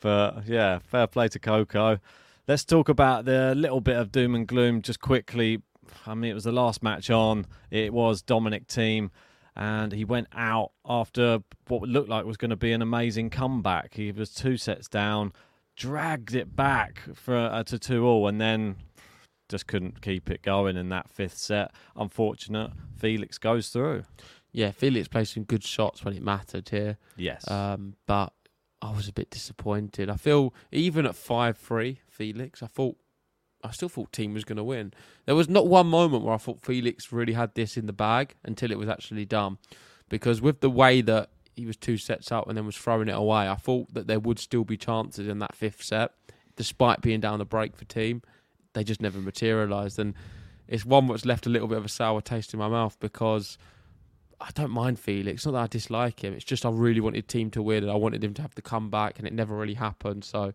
But 0.00 0.46
yeah, 0.46 0.78
fair 0.78 1.06
play 1.06 1.28
to 1.28 1.38
Coco. 1.38 1.98
Let's 2.46 2.64
talk 2.64 2.88
about 2.88 3.24
the 3.24 3.54
little 3.56 3.80
bit 3.80 3.96
of 3.96 4.12
doom 4.12 4.36
and 4.36 4.46
gloom 4.46 4.82
just 4.82 5.00
quickly. 5.00 5.62
I 6.06 6.14
mean, 6.14 6.30
it 6.30 6.34
was 6.34 6.44
the 6.44 6.52
last 6.52 6.82
match 6.82 7.10
on. 7.10 7.46
It 7.70 7.92
was 7.92 8.22
Dominic 8.22 8.68
Thiem 8.68 9.10
and 9.56 9.92
he 9.92 10.04
went 10.04 10.28
out 10.34 10.72
after 10.84 11.40
what 11.68 11.88
looked 11.88 12.10
like 12.10 12.26
was 12.26 12.36
going 12.36 12.50
to 12.50 12.56
be 12.56 12.72
an 12.72 12.82
amazing 12.82 13.30
comeback. 13.30 13.94
He 13.94 14.12
was 14.12 14.32
two 14.32 14.58
sets 14.58 14.86
down 14.86 15.32
dragged 15.76 16.34
it 16.34 16.56
back 16.56 17.02
for 17.14 17.36
uh, 17.36 17.62
to 17.64 17.78
two 17.78 18.04
all, 18.06 18.26
and 18.26 18.40
then 18.40 18.76
just 19.48 19.66
couldn't 19.66 20.02
keep 20.02 20.30
it 20.30 20.42
going 20.42 20.76
in 20.76 20.88
that 20.88 21.08
fifth 21.08 21.38
set. 21.38 21.72
Unfortunate. 21.94 22.72
Felix 22.96 23.38
goes 23.38 23.68
through. 23.68 24.04
Yeah, 24.52 24.70
Felix 24.70 25.06
played 25.06 25.28
some 25.28 25.44
good 25.44 25.62
shots 25.62 26.04
when 26.04 26.14
it 26.14 26.22
mattered 26.22 26.68
here. 26.68 26.98
Yes. 27.16 27.48
Um, 27.50 27.94
but 28.06 28.32
I 28.80 28.90
was 28.92 29.06
a 29.08 29.12
bit 29.12 29.30
disappointed. 29.30 30.10
I 30.10 30.16
feel 30.16 30.54
even 30.72 31.06
at 31.06 31.14
five 31.14 31.58
three, 31.58 32.00
Felix, 32.08 32.62
I 32.62 32.66
thought 32.66 32.96
I 33.62 33.70
still 33.70 33.88
thought 33.88 34.12
Thiem 34.12 34.32
was 34.32 34.44
going 34.44 34.56
to 34.56 34.64
win. 34.64 34.92
There 35.26 35.34
was 35.34 35.48
not 35.48 35.66
one 35.66 35.88
moment 35.88 36.24
where 36.24 36.34
I 36.34 36.38
thought 36.38 36.62
Felix 36.62 37.12
really 37.12 37.32
had 37.32 37.54
this 37.54 37.76
in 37.76 37.86
the 37.86 37.92
bag 37.92 38.34
until 38.44 38.70
it 38.70 38.78
was 38.78 38.88
actually 38.88 39.24
done. 39.24 39.58
Because 40.08 40.40
with 40.40 40.60
the 40.60 40.70
way 40.70 41.00
that 41.00 41.30
he 41.56 41.66
was 41.66 41.76
two 41.76 41.96
sets 41.96 42.30
up 42.30 42.46
and 42.48 42.56
then 42.56 42.66
was 42.66 42.76
throwing 42.76 43.08
it 43.08 43.16
away. 43.16 43.48
I 43.48 43.54
thought 43.54 43.92
that 43.94 44.06
there 44.06 44.20
would 44.20 44.38
still 44.38 44.62
be 44.62 44.76
chances 44.76 45.26
in 45.26 45.38
that 45.38 45.56
fifth 45.56 45.82
set, 45.82 46.12
despite 46.54 47.00
being 47.00 47.18
down 47.18 47.38
the 47.38 47.46
break 47.46 47.74
for 47.76 47.86
Thiem. 47.86 48.22
They 48.74 48.84
just 48.84 49.00
never 49.00 49.18
materialised, 49.18 49.98
and 49.98 50.14
it's 50.68 50.84
one 50.84 51.06
that's 51.08 51.24
left 51.24 51.46
a 51.46 51.48
little 51.48 51.66
bit 51.66 51.78
of 51.78 51.84
a 51.86 51.88
sour 51.88 52.20
taste 52.20 52.52
in 52.52 52.60
my 52.60 52.68
mouth 52.68 52.98
because 53.00 53.56
I 54.38 54.50
don't 54.52 54.70
mind 54.70 55.00
Felix. 55.00 55.38
It's 55.38 55.46
not 55.46 55.52
that 55.52 55.62
I 55.62 55.66
dislike 55.66 56.22
him. 56.22 56.34
It's 56.34 56.44
just 56.44 56.66
I 56.66 56.70
really 56.70 57.00
wanted 57.00 57.26
Thiem 57.26 57.50
to 57.52 57.62
win, 57.62 57.82
and 57.82 57.90
I 57.90 57.96
wanted 57.96 58.22
him 58.22 58.34
to 58.34 58.42
have 58.42 58.54
the 58.54 58.62
comeback, 58.62 59.18
and 59.18 59.26
it 59.26 59.32
never 59.32 59.56
really 59.56 59.74
happened. 59.74 60.24
So 60.24 60.52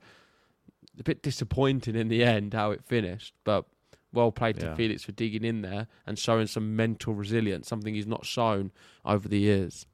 a 1.00 1.04
bit 1.04 1.24
disappointing 1.24 1.96
in 1.96 2.10
the 2.10 2.24
end 2.24 2.54
how 2.54 2.70
it 2.70 2.84
finished, 2.84 3.34
but 3.44 3.66
well 4.14 4.32
played 4.32 4.60
to 4.60 4.68
yeah. 4.68 4.76
Felix 4.76 5.04
for 5.04 5.14
digging 5.14 5.44
in 5.44 5.62
there 5.64 5.88
and 6.06 6.20
showing 6.20 6.46
some 6.46 6.76
mental 6.76 7.16
resilience, 7.16 7.68
something 7.68 7.96
he's 7.96 8.06
not 8.06 8.24
shown 8.24 8.72
over 9.04 9.28
the 9.28 9.40
years 9.40 9.88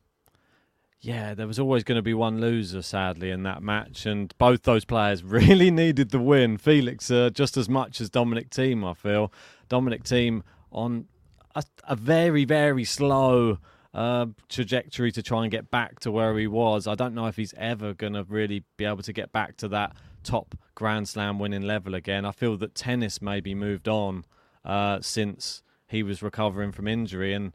yeah, 0.99 1.33
there 1.33 1.47
was 1.47 1.59
always 1.59 1.83
going 1.83 1.97
to 1.97 2.01
be 2.01 2.13
one 2.13 2.41
loser, 2.41 2.81
sadly, 2.81 3.29
in 3.29 3.43
that 3.43 3.61
match, 3.61 4.05
and 4.05 4.33
both 4.37 4.63
those 4.63 4.85
players 4.85 5.23
really 5.23 5.69
needed 5.69 6.09
the 6.09 6.19
win. 6.19 6.57
Felix, 6.57 7.11
uh, 7.11 7.29
just 7.29 7.57
as 7.57 7.69
much 7.69 8.01
as 8.01 8.09
Dominic 8.09 8.49
Thiem, 8.49 8.89
I 8.89 8.93
feel. 8.93 9.31
Dominic 9.69 10.03
Thiem 10.03 10.41
on 10.71 11.07
a, 11.55 11.63
a 11.87 11.95
very, 11.95 12.45
very 12.45 12.83
slow 12.83 13.59
uh, 13.93 14.27
trajectory 14.49 15.11
to 15.11 15.21
try 15.21 15.43
and 15.43 15.51
get 15.51 15.69
back 15.69 15.99
to 16.01 16.11
where 16.11 16.37
he 16.37 16.47
was. 16.47 16.87
I 16.87 16.95
don't 16.95 17.15
know 17.15 17.27
if 17.27 17.35
he's 17.35 17.53
ever 17.57 17.93
going 17.93 18.13
to 18.13 18.23
really 18.23 18.63
be 18.77 18.85
able 18.85 19.03
to 19.03 19.13
get 19.13 19.31
back 19.31 19.57
to 19.57 19.67
that 19.69 19.95
top 20.23 20.55
Grand 20.75 21.07
Slam 21.07 21.39
winning 21.39 21.63
level 21.63 21.95
again. 21.95 22.25
I 22.25 22.31
feel 22.31 22.57
that 22.57 22.75
tennis 22.75 23.21
maybe 23.21 23.55
moved 23.55 23.87
on 23.87 24.25
uh, 24.65 24.99
since 25.01 25.63
he 25.87 26.03
was 26.03 26.21
recovering 26.21 26.71
from 26.71 26.87
injury, 26.87 27.33
and 27.33 27.53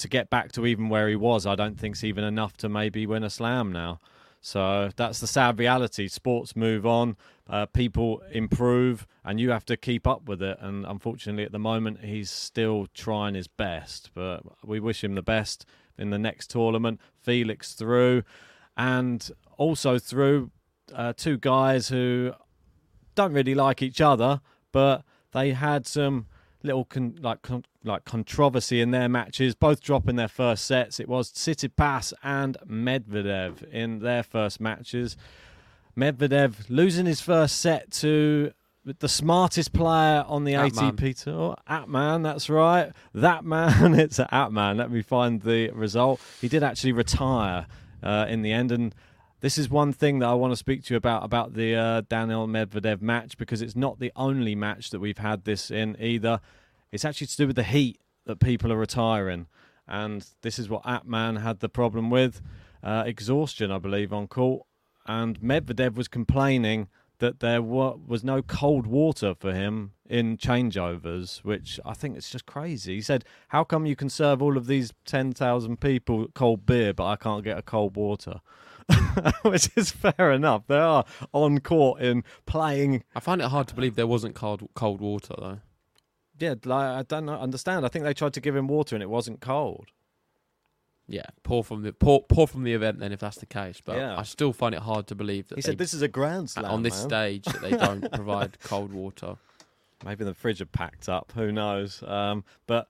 to 0.00 0.08
get 0.08 0.28
back 0.30 0.52
to 0.52 0.66
even 0.66 0.88
where 0.88 1.08
he 1.08 1.16
was, 1.16 1.46
I 1.46 1.54
don't 1.54 1.78
think 1.78 1.94
it's 1.94 2.04
even 2.04 2.24
enough 2.24 2.56
to 2.58 2.68
maybe 2.68 3.06
win 3.06 3.24
a 3.24 3.30
slam 3.30 3.72
now. 3.72 3.98
So 4.40 4.90
that's 4.96 5.20
the 5.20 5.26
sad 5.26 5.58
reality. 5.58 6.08
Sports 6.08 6.56
move 6.56 6.86
on, 6.86 7.16
uh, 7.48 7.66
people 7.66 8.22
improve, 8.32 9.06
and 9.22 9.38
you 9.38 9.50
have 9.50 9.66
to 9.66 9.76
keep 9.76 10.06
up 10.06 10.28
with 10.28 10.42
it. 10.42 10.56
And 10.60 10.86
unfortunately, 10.86 11.44
at 11.44 11.52
the 11.52 11.58
moment, 11.58 12.02
he's 12.02 12.30
still 12.30 12.86
trying 12.94 13.34
his 13.34 13.48
best. 13.48 14.10
But 14.14 14.42
we 14.64 14.80
wish 14.80 15.04
him 15.04 15.14
the 15.14 15.22
best 15.22 15.66
in 15.98 16.10
the 16.10 16.18
next 16.18 16.50
tournament. 16.50 17.00
Felix 17.18 17.74
through, 17.74 18.22
and 18.76 19.30
also 19.58 19.98
through 19.98 20.50
uh, 20.94 21.12
two 21.14 21.36
guys 21.36 21.88
who 21.88 22.32
don't 23.14 23.34
really 23.34 23.54
like 23.54 23.82
each 23.82 24.00
other, 24.00 24.40
but 24.72 25.04
they 25.32 25.52
had 25.52 25.86
some 25.86 26.26
little 26.62 26.84
con- 26.84 27.18
like 27.20 27.42
con- 27.42 27.64
like 27.84 28.04
controversy 28.04 28.80
in 28.80 28.90
their 28.90 29.08
matches, 29.08 29.54
both 29.54 29.80
dropping 29.80 30.16
their 30.16 30.28
first 30.28 30.66
sets. 30.66 31.00
It 31.00 31.08
was 31.08 31.32
Tsitsipas 31.32 32.12
and 32.22 32.56
Medvedev 32.66 33.62
in 33.70 34.00
their 34.00 34.22
first 34.22 34.60
matches. 34.60 35.16
Medvedev 35.96 36.68
losing 36.68 37.06
his 37.06 37.20
first 37.20 37.60
set 37.60 37.90
to 37.92 38.52
the 38.98 39.08
smartest 39.08 39.72
player 39.72 40.24
on 40.26 40.44
the 40.44 40.54
at 40.54 40.72
ATP 40.72 41.02
man. 41.02 41.14
tour, 41.14 41.56
Atmane. 41.68 42.22
That's 42.22 42.48
right, 42.48 42.92
that 43.14 43.44
man. 43.44 43.94
it's 43.98 44.18
at 44.18 44.30
Atmane. 44.30 44.76
Let 44.76 44.90
me 44.90 45.02
find 45.02 45.42
the 45.42 45.70
result. 45.70 46.20
He 46.40 46.48
did 46.48 46.62
actually 46.62 46.92
retire 46.92 47.66
uh, 48.02 48.26
in 48.28 48.42
the 48.42 48.52
end, 48.52 48.72
and 48.72 48.94
this 49.40 49.56
is 49.56 49.70
one 49.70 49.92
thing 49.92 50.18
that 50.18 50.28
I 50.28 50.34
want 50.34 50.52
to 50.52 50.56
speak 50.56 50.84
to 50.84 50.94
you 50.94 50.98
about 50.98 51.24
about 51.24 51.54
the 51.54 51.74
uh, 51.74 52.02
Daniel 52.02 52.46
Medvedev 52.46 53.00
match 53.00 53.36
because 53.38 53.62
it's 53.62 53.76
not 53.76 53.98
the 53.98 54.12
only 54.14 54.54
match 54.54 54.90
that 54.90 55.00
we've 55.00 55.18
had 55.18 55.44
this 55.44 55.70
in 55.70 55.96
either. 55.98 56.40
It's 56.92 57.04
actually 57.04 57.28
to 57.28 57.36
do 57.36 57.46
with 57.46 57.56
the 57.56 57.62
heat 57.62 58.00
that 58.26 58.40
people 58.40 58.72
are 58.72 58.76
retiring, 58.76 59.46
and 59.88 60.26
this 60.42 60.58
is 60.58 60.68
what 60.68 60.82
Atmane 60.84 61.42
had 61.42 61.60
the 61.60 61.68
problem 61.68 62.10
with 62.10 62.42
uh, 62.82 63.04
exhaustion, 63.06 63.70
I 63.70 63.78
believe, 63.78 64.12
on 64.12 64.28
court. 64.28 64.66
And 65.06 65.40
Medvedev 65.40 65.94
was 65.94 66.08
complaining 66.08 66.88
that 67.18 67.40
there 67.40 67.62
was 67.62 68.24
no 68.24 68.42
cold 68.42 68.86
water 68.86 69.34
for 69.38 69.52
him 69.52 69.92
in 70.08 70.36
changeovers, 70.36 71.38
which 71.44 71.78
I 71.84 71.94
think 71.94 72.16
it's 72.16 72.30
just 72.30 72.46
crazy. 72.46 72.96
He 72.96 73.02
said, 73.02 73.24
"How 73.48 73.64
come 73.64 73.86
you 73.86 73.96
can 73.96 74.10
serve 74.10 74.42
all 74.42 74.58
of 74.58 74.66
these 74.66 74.92
ten 75.06 75.32
thousand 75.32 75.80
people 75.80 76.26
cold 76.34 76.66
beer, 76.66 76.92
but 76.92 77.06
I 77.06 77.16
can't 77.16 77.44
get 77.44 77.58
a 77.58 77.62
cold 77.62 77.96
water?" 77.96 78.40
which 79.42 79.70
is 79.76 79.90
fair 79.90 80.32
enough. 80.32 80.66
They 80.66 80.78
are 80.78 81.04
on 81.32 81.60
court 81.60 82.00
in 82.00 82.24
playing. 82.46 83.04
I 83.14 83.20
find 83.20 83.40
it 83.40 83.48
hard 83.48 83.68
to 83.68 83.74
believe 83.74 83.96
there 83.96 84.06
wasn't 84.06 84.34
cold 84.34 84.68
cold 84.74 85.00
water 85.00 85.34
though. 85.38 85.58
Yeah, 86.38 86.54
like, 86.64 86.88
I 86.88 87.02
don't 87.02 87.28
understand. 87.28 87.84
I 87.84 87.88
think 87.88 88.04
they 88.04 88.14
tried 88.14 88.32
to 88.32 88.40
give 88.40 88.56
him 88.56 88.66
water 88.66 88.96
and 88.96 89.02
it 89.02 89.10
wasn't 89.10 89.40
cold. 89.40 89.88
Yeah, 91.06 91.26
poor 91.42 91.64
from 91.64 91.82
the 91.82 91.92
poor, 91.92 92.20
poor 92.20 92.46
from 92.46 92.62
the 92.62 92.72
event 92.72 93.00
then 93.00 93.12
if 93.12 93.18
that's 93.18 93.38
the 93.38 93.46
case. 93.46 93.82
But 93.84 93.96
yeah. 93.96 94.16
I 94.16 94.22
still 94.22 94.52
find 94.52 94.74
it 94.74 94.80
hard 94.80 95.08
to 95.08 95.14
believe 95.14 95.48
that 95.48 95.56
he 95.56 95.62
said 95.62 95.76
this 95.76 95.92
is 95.92 96.02
a 96.02 96.08
grand 96.08 96.50
slam 96.50 96.66
on 96.66 96.82
this 96.82 97.00
man. 97.00 97.08
stage 97.08 97.44
that 97.46 97.60
they 97.60 97.72
don't 97.72 98.10
provide 98.12 98.58
cold 98.60 98.92
water. 98.92 99.36
Maybe 100.04 100.24
the 100.24 100.34
fridge 100.34 100.60
had 100.60 100.72
packed 100.72 101.08
up. 101.08 101.32
Who 101.34 101.52
knows? 101.52 102.02
Um, 102.04 102.44
but 102.66 102.88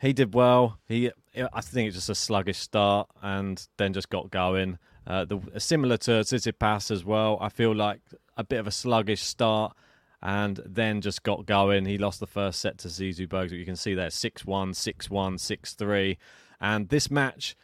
he 0.00 0.12
did 0.12 0.34
well. 0.34 0.78
He, 0.86 1.10
I 1.34 1.60
think 1.60 1.88
it's 1.88 1.96
just 1.96 2.10
a 2.10 2.14
sluggish 2.14 2.58
start 2.58 3.08
and 3.22 3.66
then 3.78 3.92
just 3.92 4.10
got 4.10 4.30
going. 4.30 4.78
Uh, 5.06 5.24
the, 5.24 5.40
similar 5.58 5.96
to 5.96 6.10
Tsitsipas 6.10 6.90
as 6.90 7.04
well. 7.04 7.38
I 7.40 7.48
feel 7.48 7.74
like 7.74 8.00
a 8.36 8.44
bit 8.44 8.58
of 8.58 8.66
a 8.66 8.72
sluggish 8.72 9.22
start 9.22 9.76
and 10.22 10.60
then 10.66 11.00
just 11.00 11.22
got 11.22 11.46
going. 11.46 11.84
He 11.84 11.98
lost 11.98 12.20
the 12.20 12.26
first 12.26 12.60
set 12.60 12.78
to 12.78 12.88
Zizou 12.88 13.28
Bergs, 13.28 13.52
you 13.52 13.64
can 13.64 13.76
see 13.76 13.94
there 13.94 14.10
6 14.10 14.44
1, 14.44 14.74
6 14.74 15.10
1, 15.10 15.38
6 15.38 15.74
3. 15.74 16.18
And 16.60 16.88
this 16.88 17.10
match, 17.10 17.54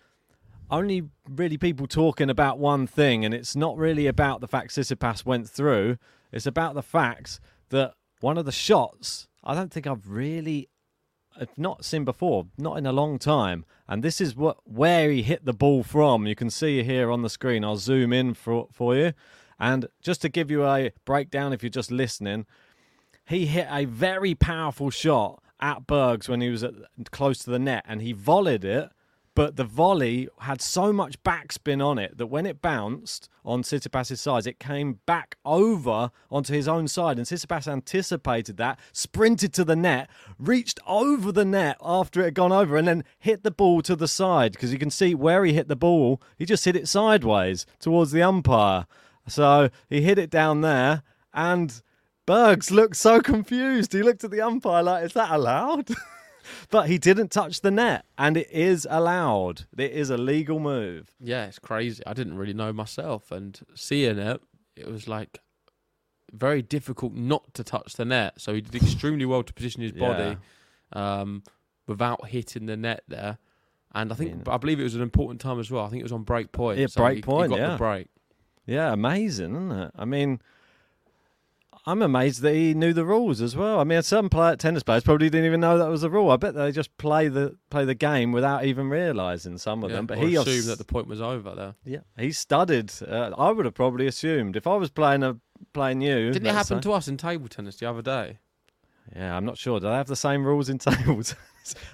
only 0.70 1.02
really 1.28 1.58
people 1.58 1.86
talking 1.86 2.30
about 2.30 2.58
one 2.58 2.86
thing, 2.86 3.24
and 3.24 3.34
it's 3.34 3.56
not 3.56 3.76
really 3.76 4.06
about 4.06 4.40
the 4.40 4.48
fact 4.48 4.70
Tsitsipas 4.70 5.26
went 5.26 5.48
through, 5.48 5.96
it's 6.30 6.46
about 6.46 6.74
the 6.74 6.82
fact 6.82 7.40
that 7.70 7.94
one 8.20 8.38
of 8.38 8.44
the 8.44 8.52
shots, 8.52 9.28
I 9.42 9.54
don't 9.54 9.72
think 9.72 9.86
I've 9.86 10.08
really 10.08 10.68
I've 11.40 11.56
not 11.56 11.84
seen 11.84 12.04
before, 12.04 12.46
not 12.58 12.78
in 12.78 12.86
a 12.86 12.92
long 12.92 13.18
time. 13.18 13.64
And 13.88 14.02
this 14.02 14.20
is 14.20 14.36
what 14.36 14.58
where 14.64 15.10
he 15.10 15.22
hit 15.22 15.44
the 15.44 15.52
ball 15.52 15.82
from. 15.82 16.26
You 16.26 16.34
can 16.34 16.50
see 16.50 16.82
here 16.82 17.10
on 17.10 17.22
the 17.22 17.30
screen. 17.30 17.64
I'll 17.64 17.76
zoom 17.76 18.12
in 18.12 18.34
for 18.34 18.68
for 18.72 18.96
you. 18.96 19.12
And 19.58 19.86
just 20.00 20.22
to 20.22 20.28
give 20.28 20.50
you 20.50 20.66
a 20.66 20.92
breakdown, 21.04 21.52
if 21.52 21.62
you're 21.62 21.70
just 21.70 21.90
listening, 21.90 22.46
he 23.26 23.46
hit 23.46 23.68
a 23.70 23.84
very 23.84 24.34
powerful 24.34 24.90
shot 24.90 25.42
at 25.60 25.86
Bergs 25.86 26.28
when 26.28 26.40
he 26.40 26.48
was 26.48 26.64
at, 26.64 26.74
close 27.12 27.38
to 27.44 27.50
the 27.50 27.58
net, 27.58 27.84
and 27.86 28.02
he 28.02 28.12
volleyed 28.12 28.64
it 28.64 28.90
but 29.34 29.56
the 29.56 29.64
volley 29.64 30.28
had 30.40 30.60
so 30.60 30.92
much 30.92 31.22
backspin 31.22 31.84
on 31.84 31.98
it 31.98 32.18
that 32.18 32.26
when 32.26 32.44
it 32.44 32.60
bounced 32.60 33.30
on 33.44 33.62
Tsitsipas's 33.62 34.20
side, 34.20 34.46
it 34.46 34.60
came 34.60 35.00
back 35.06 35.36
over 35.44 36.10
onto 36.30 36.52
his 36.52 36.68
own 36.68 36.86
side. 36.86 37.16
And 37.16 37.26
Tsitsipas 37.26 37.66
anticipated 37.66 38.58
that, 38.58 38.78
sprinted 38.92 39.54
to 39.54 39.64
the 39.64 39.76
net, 39.76 40.10
reached 40.38 40.80
over 40.86 41.32
the 41.32 41.46
net 41.46 41.78
after 41.82 42.20
it 42.20 42.24
had 42.24 42.34
gone 42.34 42.52
over, 42.52 42.76
and 42.76 42.86
then 42.86 43.04
hit 43.18 43.42
the 43.42 43.50
ball 43.50 43.80
to 43.82 43.96
the 43.96 44.08
side. 44.08 44.52
Because 44.52 44.72
you 44.72 44.78
can 44.78 44.90
see 44.90 45.14
where 45.14 45.44
he 45.44 45.54
hit 45.54 45.68
the 45.68 45.76
ball, 45.76 46.20
he 46.36 46.44
just 46.44 46.64
hit 46.66 46.76
it 46.76 46.86
sideways 46.86 47.64
towards 47.80 48.12
the 48.12 48.22
umpire. 48.22 48.86
So 49.26 49.70
he 49.88 50.02
hit 50.02 50.18
it 50.18 50.30
down 50.30 50.60
there, 50.60 51.02
and 51.32 51.80
Bergs 52.26 52.70
looked 52.70 52.96
so 52.96 53.20
confused. 53.20 53.92
He 53.92 54.02
looked 54.02 54.24
at 54.24 54.30
the 54.30 54.42
umpire 54.42 54.82
like, 54.82 55.04
"Is 55.04 55.14
that 55.14 55.30
allowed?" 55.30 55.90
but 56.70 56.88
he 56.88 56.98
didn't 56.98 57.30
touch 57.30 57.60
the 57.60 57.70
net, 57.70 58.04
and 58.18 58.36
it 58.36 58.50
is 58.50 58.86
allowed. 58.90 59.66
It 59.76 59.92
is 59.92 60.10
a 60.10 60.16
legal 60.16 60.58
move. 60.58 61.10
Yeah, 61.20 61.46
it's 61.46 61.58
crazy. 61.58 62.02
I 62.06 62.12
didn't 62.12 62.36
really 62.36 62.54
know 62.54 62.72
myself, 62.72 63.30
and 63.30 63.58
seeing 63.74 64.18
it, 64.18 64.40
it 64.76 64.90
was 64.90 65.08
like 65.08 65.38
very 66.32 66.62
difficult 66.62 67.14
not 67.14 67.52
to 67.54 67.64
touch 67.64 67.94
the 67.94 68.04
net. 68.04 68.40
So 68.40 68.54
he 68.54 68.60
did 68.60 68.82
extremely 68.82 69.26
well 69.26 69.42
to 69.42 69.52
position 69.52 69.82
his 69.82 69.92
body 69.92 70.38
um, 70.92 71.42
without 71.86 72.28
hitting 72.28 72.66
the 72.66 72.76
net 72.76 73.02
there. 73.08 73.38
And 73.94 74.10
I 74.10 74.14
think 74.14 74.48
I 74.48 74.56
believe 74.56 74.80
it 74.80 74.84
was 74.84 74.94
an 74.94 75.02
important 75.02 75.40
time 75.40 75.60
as 75.60 75.70
well. 75.70 75.84
I 75.84 75.90
think 75.90 76.00
it 76.00 76.04
was 76.04 76.12
on 76.12 76.22
break 76.22 76.50
point. 76.50 76.78
Yeah, 76.78 76.86
so 76.86 77.02
break 77.02 77.16
he, 77.16 77.22
point, 77.22 77.52
He 77.52 77.58
got 77.58 77.62
yeah. 77.62 77.72
the 77.72 77.78
break. 77.78 78.08
Yeah, 78.64 78.92
amazing, 78.92 79.54
isn't 79.54 79.72
it? 79.72 79.90
I 79.96 80.04
mean, 80.04 80.40
I'm 81.84 82.00
amazed 82.00 82.42
that 82.42 82.54
he 82.54 82.74
knew 82.74 82.92
the 82.92 83.04
rules 83.04 83.40
as 83.40 83.56
well. 83.56 83.80
I 83.80 83.84
mean, 83.84 84.02
some 84.02 84.28
play, 84.30 84.54
tennis 84.54 84.84
players 84.84 85.02
probably 85.02 85.28
didn't 85.30 85.46
even 85.46 85.58
know 85.60 85.78
that 85.78 85.88
was 85.88 86.04
a 86.04 86.10
rule. 86.10 86.30
I 86.30 86.36
bet 86.36 86.54
they 86.54 86.70
just 86.70 86.96
play 86.96 87.26
the 87.28 87.56
play 87.70 87.84
the 87.84 87.94
game 87.96 88.30
without 88.30 88.64
even 88.64 88.88
realizing 88.88 89.58
some 89.58 89.82
of 89.82 89.90
Yeah, 89.90 89.96
them. 89.96 90.06
But 90.06 90.18
he 90.18 90.36
assumed 90.36 90.58
os- 90.60 90.66
that 90.66 90.78
the 90.78 90.84
point 90.84 91.08
was 91.08 91.20
over 91.20 91.54
there. 91.54 91.74
yeah, 91.84 92.00
he 92.16 92.30
studied. 92.30 92.92
Uh, 93.06 93.32
I 93.36 93.50
would 93.50 93.64
have 93.64 93.74
probably 93.74 94.06
assumed 94.06 94.54
if 94.56 94.66
I 94.68 94.76
was 94.76 94.90
playing 94.90 95.24
a 95.24 95.38
playing 95.72 96.02
you. 96.02 96.30
Didn't 96.32 96.46
it 96.46 96.52
happen 96.54 96.78
say- 96.78 96.82
to 96.82 96.92
us 96.92 97.08
in 97.08 97.16
table 97.16 97.48
tennis 97.48 97.76
the 97.76 97.90
other 97.90 98.02
day? 98.02 98.38
Yeah, 99.16 99.36
I'm 99.36 99.44
not 99.44 99.58
sure. 99.58 99.80
Do 99.80 99.88
they 99.88 99.92
have 99.94 100.06
the 100.06 100.14
same 100.16 100.44
rules 100.44 100.68
in 100.68 100.78
table 100.78 100.96
tennis? 101.24 101.34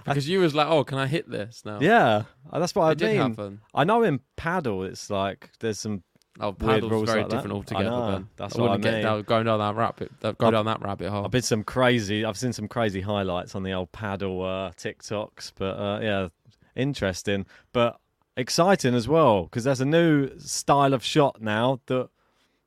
Because 0.05 0.29
you 0.29 0.41
was 0.41 0.55
like, 0.55 0.67
"Oh, 0.69 0.85
can 0.85 0.99
I 0.99 1.07
hit 1.07 1.31
this 1.31 1.63
now?" 1.65 1.79
yeah, 1.81 2.25
uh, 2.51 2.59
that's 2.59 2.75
what 2.75 2.85
it 2.85 2.91
I 2.91 2.95
did 2.95 3.19
mean. 3.19 3.31
happen. 3.31 3.61
I 3.75 3.85
know 3.85 4.03
in 4.03 4.21
paddle, 4.37 4.83
it's 4.85 5.09
like 5.11 5.51
there's 5.61 5.79
some 5.79 6.03
Oh, 6.41 6.49
Weird 6.51 6.59
paddle's 6.59 6.91
rules 6.93 7.09
very 7.09 7.21
like 7.23 7.31
that. 7.31 7.37
different 7.37 7.53
I 7.53 7.57
altogether. 7.57 7.85
know, 7.91 8.11
then 8.13 8.29
that's 8.37 8.57
I 8.57 8.61
what 8.61 8.67
I 8.67 8.71
wouldn't 8.73 8.85
get 8.85 8.93
mean. 8.95 9.03
down, 9.03 9.23
going 9.23 9.45
down 9.47 9.59
that 9.59 9.75
rabbit. 9.75 10.13
uh, 10.23 10.33
Go 10.33 10.47
I've- 10.47 10.55
down 10.55 10.67
that 10.67 10.81
rabbit 10.83 11.11
hole. 11.11 11.25
I've 11.25 11.31
been 11.31 11.43
some 11.43 11.65
crazy. 11.65 12.25
I've 12.25 12.37
seen 12.39 12.53
some 12.53 12.69
crazy 12.69 13.01
highlights 13.01 13.55
on 13.55 13.63
the 13.65 13.73
old 13.73 13.91
paddle 13.93 14.43
uh, 14.45 14.71
TikToks, 14.73 15.53
but 15.57 15.79
uh, 15.79 15.99
yeah, 16.03 16.29
interesting, 16.77 17.47
but 17.73 17.99
exciting 18.37 18.95
as 18.95 19.09
well 19.09 19.45
because 19.45 19.65
there's 19.65 19.81
a 19.81 19.85
new 19.85 20.31
style 20.39 20.95
of 20.95 21.03
shot 21.05 21.41
now 21.43 21.81
that 21.87 22.09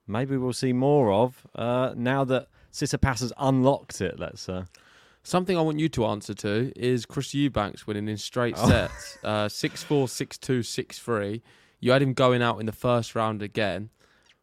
maybe 0.07 0.35
we'll 0.35 0.51
see 0.53 0.73
more 0.73 1.11
of 1.13 1.47
uh, 1.55 1.93
now 1.95 2.23
that 2.25 2.47
Tsitsipas 2.73 3.21
has 3.21 3.33
unlocked 3.37 4.01
it. 4.01 4.19
Let's 4.19 4.41
say. 4.41 4.63
Something 5.23 5.55
I 5.55 5.61
want 5.61 5.77
you 5.79 5.87
to 5.89 6.05
answer 6.07 6.33
to 6.33 6.73
is 6.75 7.05
Chris 7.05 7.33
Eubanks 7.35 7.85
winning 7.85 8.07
in 8.09 8.17
straight 8.17 8.55
Oh. 8.57 8.67
sets, 8.67 9.17
uh, 9.23 9.47
six 9.49 9.83
four, 9.83 10.07
six 10.07 10.37
two, 10.37 10.63
six 10.63 10.97
three. 10.97 11.43
You 11.81 11.91
had 11.91 12.01
him 12.01 12.13
going 12.13 12.41
out 12.41 12.59
in 12.59 12.67
the 12.67 12.71
first 12.71 13.15
round 13.15 13.41
again. 13.41 13.89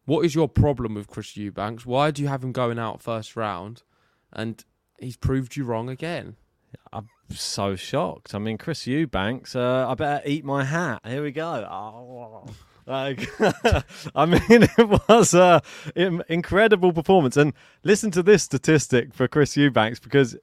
What 0.05 0.25
is 0.25 0.35
your 0.35 0.49
problem 0.49 0.93
with 0.93 1.07
Chris 1.07 1.37
Eubanks? 1.37 1.85
Why 1.85 2.11
do 2.11 2.21
you 2.21 2.27
have 2.27 2.43
him 2.43 2.51
going 2.51 2.77
out 2.77 3.01
first 3.01 3.35
round? 3.35 3.83
And 4.33 4.63
he's 4.99 5.17
proved 5.17 5.55
you 5.55 5.63
wrong 5.63 5.89
again. 5.89 6.35
I'm 6.91 7.07
so 7.29 7.75
shocked. 7.75 8.35
I 8.35 8.39
mean, 8.39 8.57
Chris 8.57 8.85
Eubanks. 8.85 9.55
Uh, 9.55 9.87
I 9.87 9.93
better 9.95 10.21
eat 10.27 10.43
my 10.43 10.65
hat. 10.65 11.01
Here 11.05 11.23
we 11.23 11.31
go. 11.31 11.45
Oh. 11.45 12.45
Like, 12.85 13.29
I 14.15 14.25
mean, 14.25 14.41
it 14.77 15.01
was 15.07 15.33
an 15.33 16.23
incredible 16.27 16.91
performance. 16.91 17.37
And 17.37 17.53
listen 17.83 18.11
to 18.11 18.23
this 18.23 18.43
statistic 18.43 19.13
for 19.13 19.27
Chris 19.27 19.55
Eubanks 19.55 19.99
because 19.99 20.35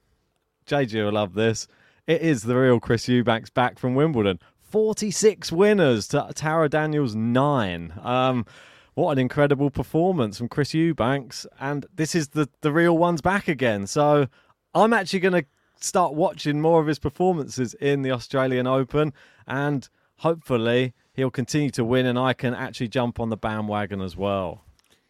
JJ 0.66 1.04
will 1.04 1.12
love 1.12 1.34
this. 1.34 1.66
It 2.06 2.22
is 2.22 2.44
the 2.44 2.56
real 2.56 2.78
Chris 2.78 3.08
Eubanks 3.08 3.50
back 3.50 3.78
from 3.80 3.96
Wimbledon. 3.96 4.38
46 4.76 5.52
winners 5.52 6.06
to 6.08 6.30
Taro 6.34 6.68
Daniel's 6.68 7.14
9. 7.14 7.94
Um, 8.02 8.44
what 8.92 9.12
an 9.12 9.18
incredible 9.18 9.70
performance 9.70 10.36
from 10.36 10.50
Chris 10.50 10.74
Eubanks. 10.74 11.46
And 11.58 11.86
this 11.94 12.14
is 12.14 12.28
the, 12.28 12.50
the 12.60 12.70
real 12.70 12.98
ones 12.98 13.22
back 13.22 13.48
again. 13.48 13.86
So 13.86 14.26
I'm 14.74 14.92
actually 14.92 15.20
going 15.20 15.42
to 15.42 15.46
start 15.80 16.12
watching 16.12 16.60
more 16.60 16.78
of 16.78 16.88
his 16.88 16.98
performances 16.98 17.72
in 17.72 18.02
the 18.02 18.10
Australian 18.10 18.66
Open. 18.66 19.14
And 19.46 19.88
hopefully 20.16 20.92
he'll 21.14 21.30
continue 21.30 21.70
to 21.70 21.82
win 21.82 22.04
and 22.04 22.18
I 22.18 22.34
can 22.34 22.52
actually 22.52 22.88
jump 22.88 23.18
on 23.18 23.30
the 23.30 23.38
bandwagon 23.38 24.02
as 24.02 24.14
well. 24.14 24.62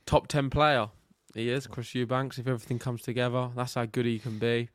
Top 0.07 0.29
10 0.29 0.48
player. 0.48 0.90
He 1.35 1.50
is, 1.50 1.66
Chris 1.66 1.92
Eubanks. 1.92 2.38
If 2.38 2.46
everything 2.46 2.79
comes 2.79 3.02
together, 3.02 3.50
that's 3.57 3.74
how 3.74 3.87
good 3.87 4.07
he 4.07 4.20
can 4.20 4.38
be. 4.38 4.68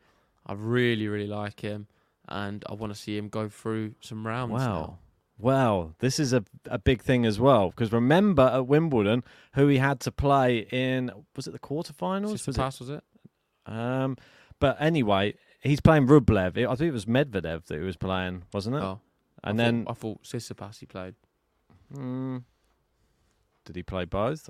I 0.46 0.52
really, 0.52 1.08
really 1.08 1.28
like 1.28 1.62
him. 1.62 1.88
And 2.28 2.64
I 2.70 2.74
want 2.74 2.94
to 2.94 3.00
see 3.00 3.18
him 3.18 3.30
go 3.30 3.50
through 3.50 3.96
some 4.02 4.26
rounds. 4.26 4.54
Wow. 4.54 4.60
now. 4.60 5.00
Wow, 5.42 5.96
this 5.98 6.20
is 6.20 6.34
a, 6.34 6.44
a 6.68 6.78
big 6.78 7.02
thing 7.02 7.26
as 7.26 7.40
well 7.40 7.72
because 7.72 7.92
remember 7.92 8.44
at 8.44 8.68
Wimbledon 8.68 9.24
who 9.56 9.68
he 9.68 9.80
had 9.80 10.00
to 10.02 10.12
play 10.12 10.68
in 10.72 11.10
was 11.36 11.48
it 11.48 11.52
the 11.52 11.60
quarterfinals? 11.60 12.32
Was 12.32 12.48
it? 12.48 12.56
pass, 12.56 12.80
was 12.80 12.92
it? 12.92 13.04
Um, 13.66 14.18
but 14.60 14.78
anyway, 14.80 15.34
he's 15.60 15.82
playing 15.82 16.06
Rublev. 16.06 16.50
I 16.58 16.76
think 16.76 16.90
it 16.90 16.92
was 16.92 17.06
Medvedev 17.06 17.66
that 17.66 17.80
he 17.80 17.84
was 17.84 17.98
playing, 17.98 18.44
wasn't 18.54 18.76
it? 18.76 18.84
Oh. 18.84 19.00
and 19.44 19.60
I 19.60 19.64
then 19.64 19.86
thought, 19.86 19.92
I 19.92 19.94
thought 19.96 20.24
Tsitsipas 20.24 20.80
he 20.80 20.86
played. 20.86 21.16
mm, 21.92 22.44
did 23.66 23.76
he 23.76 23.82
play 23.82 24.06
both? 24.06 24.48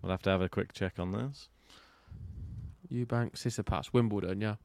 We'll 0.00 0.12
have 0.12 0.22
to 0.22 0.30
have 0.30 0.42
a 0.42 0.48
quick 0.48 0.72
check 0.72 1.00
on 1.00 1.10
this. 1.10 1.48
Eubanks, 2.88 3.42
Tsitsipas, 3.42 3.92
Wimbledon, 3.92 4.40
yeah. 4.40 4.56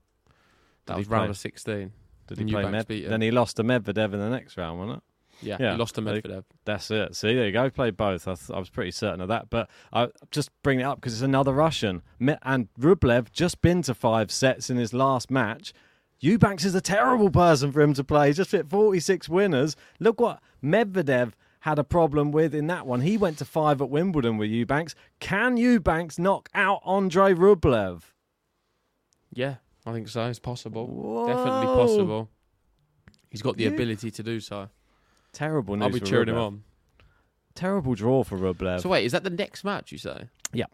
That 0.85 0.93
Did 0.93 0.97
was 0.99 1.07
he 1.07 1.11
round 1.13 1.25
play- 1.25 1.29
of 1.31 1.37
16. 1.37 1.91
Did 2.27 2.37
he 2.39 2.43
play 2.45 2.51
Eubanks 2.63 2.71
Med? 2.71 2.87
beat 2.87 3.03
him. 3.05 3.09
Then 3.11 3.21
he 3.21 3.31
lost 3.31 3.55
to 3.57 3.63
Medvedev 3.63 4.13
in 4.13 4.19
the 4.19 4.29
next 4.29 4.57
round, 4.57 4.79
wasn't 4.79 4.97
it? 4.97 5.03
Yeah, 5.41 5.57
Yeah, 5.59 5.71
he 5.73 5.77
lost 5.77 5.95
to 5.95 6.01
they- 6.01 6.21
Medvedev. 6.21 6.43
That's 6.63 6.89
it. 6.91 7.15
See, 7.15 7.33
there 7.35 7.45
you 7.45 7.51
go. 7.51 7.65
He 7.65 7.69
played 7.69 7.97
both. 7.97 8.27
I, 8.27 8.35
th- 8.35 8.51
I 8.51 8.57
was 8.59 8.69
pretty 8.69 8.91
certain 8.91 9.19
of 9.21 9.27
that. 9.27 9.49
But 9.49 9.69
I 9.91 10.07
just 10.31 10.49
bring 10.63 10.79
it 10.79 10.83
up 10.83 10.99
because 10.99 11.13
it's 11.13 11.21
another 11.21 11.53
Russian. 11.53 12.01
Me- 12.19 12.37
And 12.41 12.69
Rublev 12.79 13.31
just 13.31 13.61
been 13.61 13.81
to 13.83 13.93
five 13.93 14.31
sets 14.31 14.69
in 14.69 14.77
his 14.77 14.93
last 14.93 15.29
match. 15.29 15.73
Eubanks 16.19 16.63
is 16.63 16.73
a 16.73 16.81
terrible 16.81 17.29
person 17.29 17.71
for 17.73 17.81
him 17.81 17.93
to 17.93 18.03
play. 18.03 18.27
He's 18.27 18.37
just 18.37 18.51
hit 18.53 18.69
46 18.69 19.27
winners. 19.27 19.75
Look 19.99 20.19
what 20.21 20.41
Medvedev 20.63 21.33
had 21.59 21.77
a 21.77 21.83
problem 21.83 22.31
with 22.31 22.55
in 22.55 22.67
that 22.67 22.87
one. 22.87 23.01
He 23.01 23.17
went 23.17 23.37
to 23.39 23.45
five 23.45 23.81
at 23.81 23.89
Wimbledon 23.89 24.37
with 24.37 24.49
Eubanks. 24.49 24.95
Can 25.19 25.57
Eubanks 25.57 26.17
knock 26.17 26.47
out 26.55 26.79
Andre 26.85 27.33
Rublev? 27.33 28.03
Yeah, 29.33 29.55
I 29.85 29.93
think 29.93 30.07
so. 30.07 30.25
It's 30.27 30.39
possible. 30.39 30.87
Whoa. 30.87 31.27
Definitely 31.27 31.67
possible. 31.67 32.29
He's 33.29 33.41
got 33.41 33.57
the 33.57 33.65
Yeah. 33.65 33.69
ability 33.71 34.11
to 34.11 34.23
do 34.23 34.39
so. 34.39 34.69
Terrible 35.33 35.75
news 35.75 35.83
I'll 35.83 35.91
be 35.91 35.99
for 35.99 36.05
cheering 36.05 36.29
him 36.29 36.37
on. 36.37 36.63
Terrible 37.53 37.93
draw 37.95 38.23
for 38.23 38.37
Rublev. 38.37 38.81
So 38.81 38.89
wait, 38.89 39.05
is 39.05 39.11
that 39.11 39.23
the 39.23 39.29
next 39.29 39.63
match 39.63 39.91
you 39.91 39.97
say? 39.97 40.29
Yeah, 40.53 40.65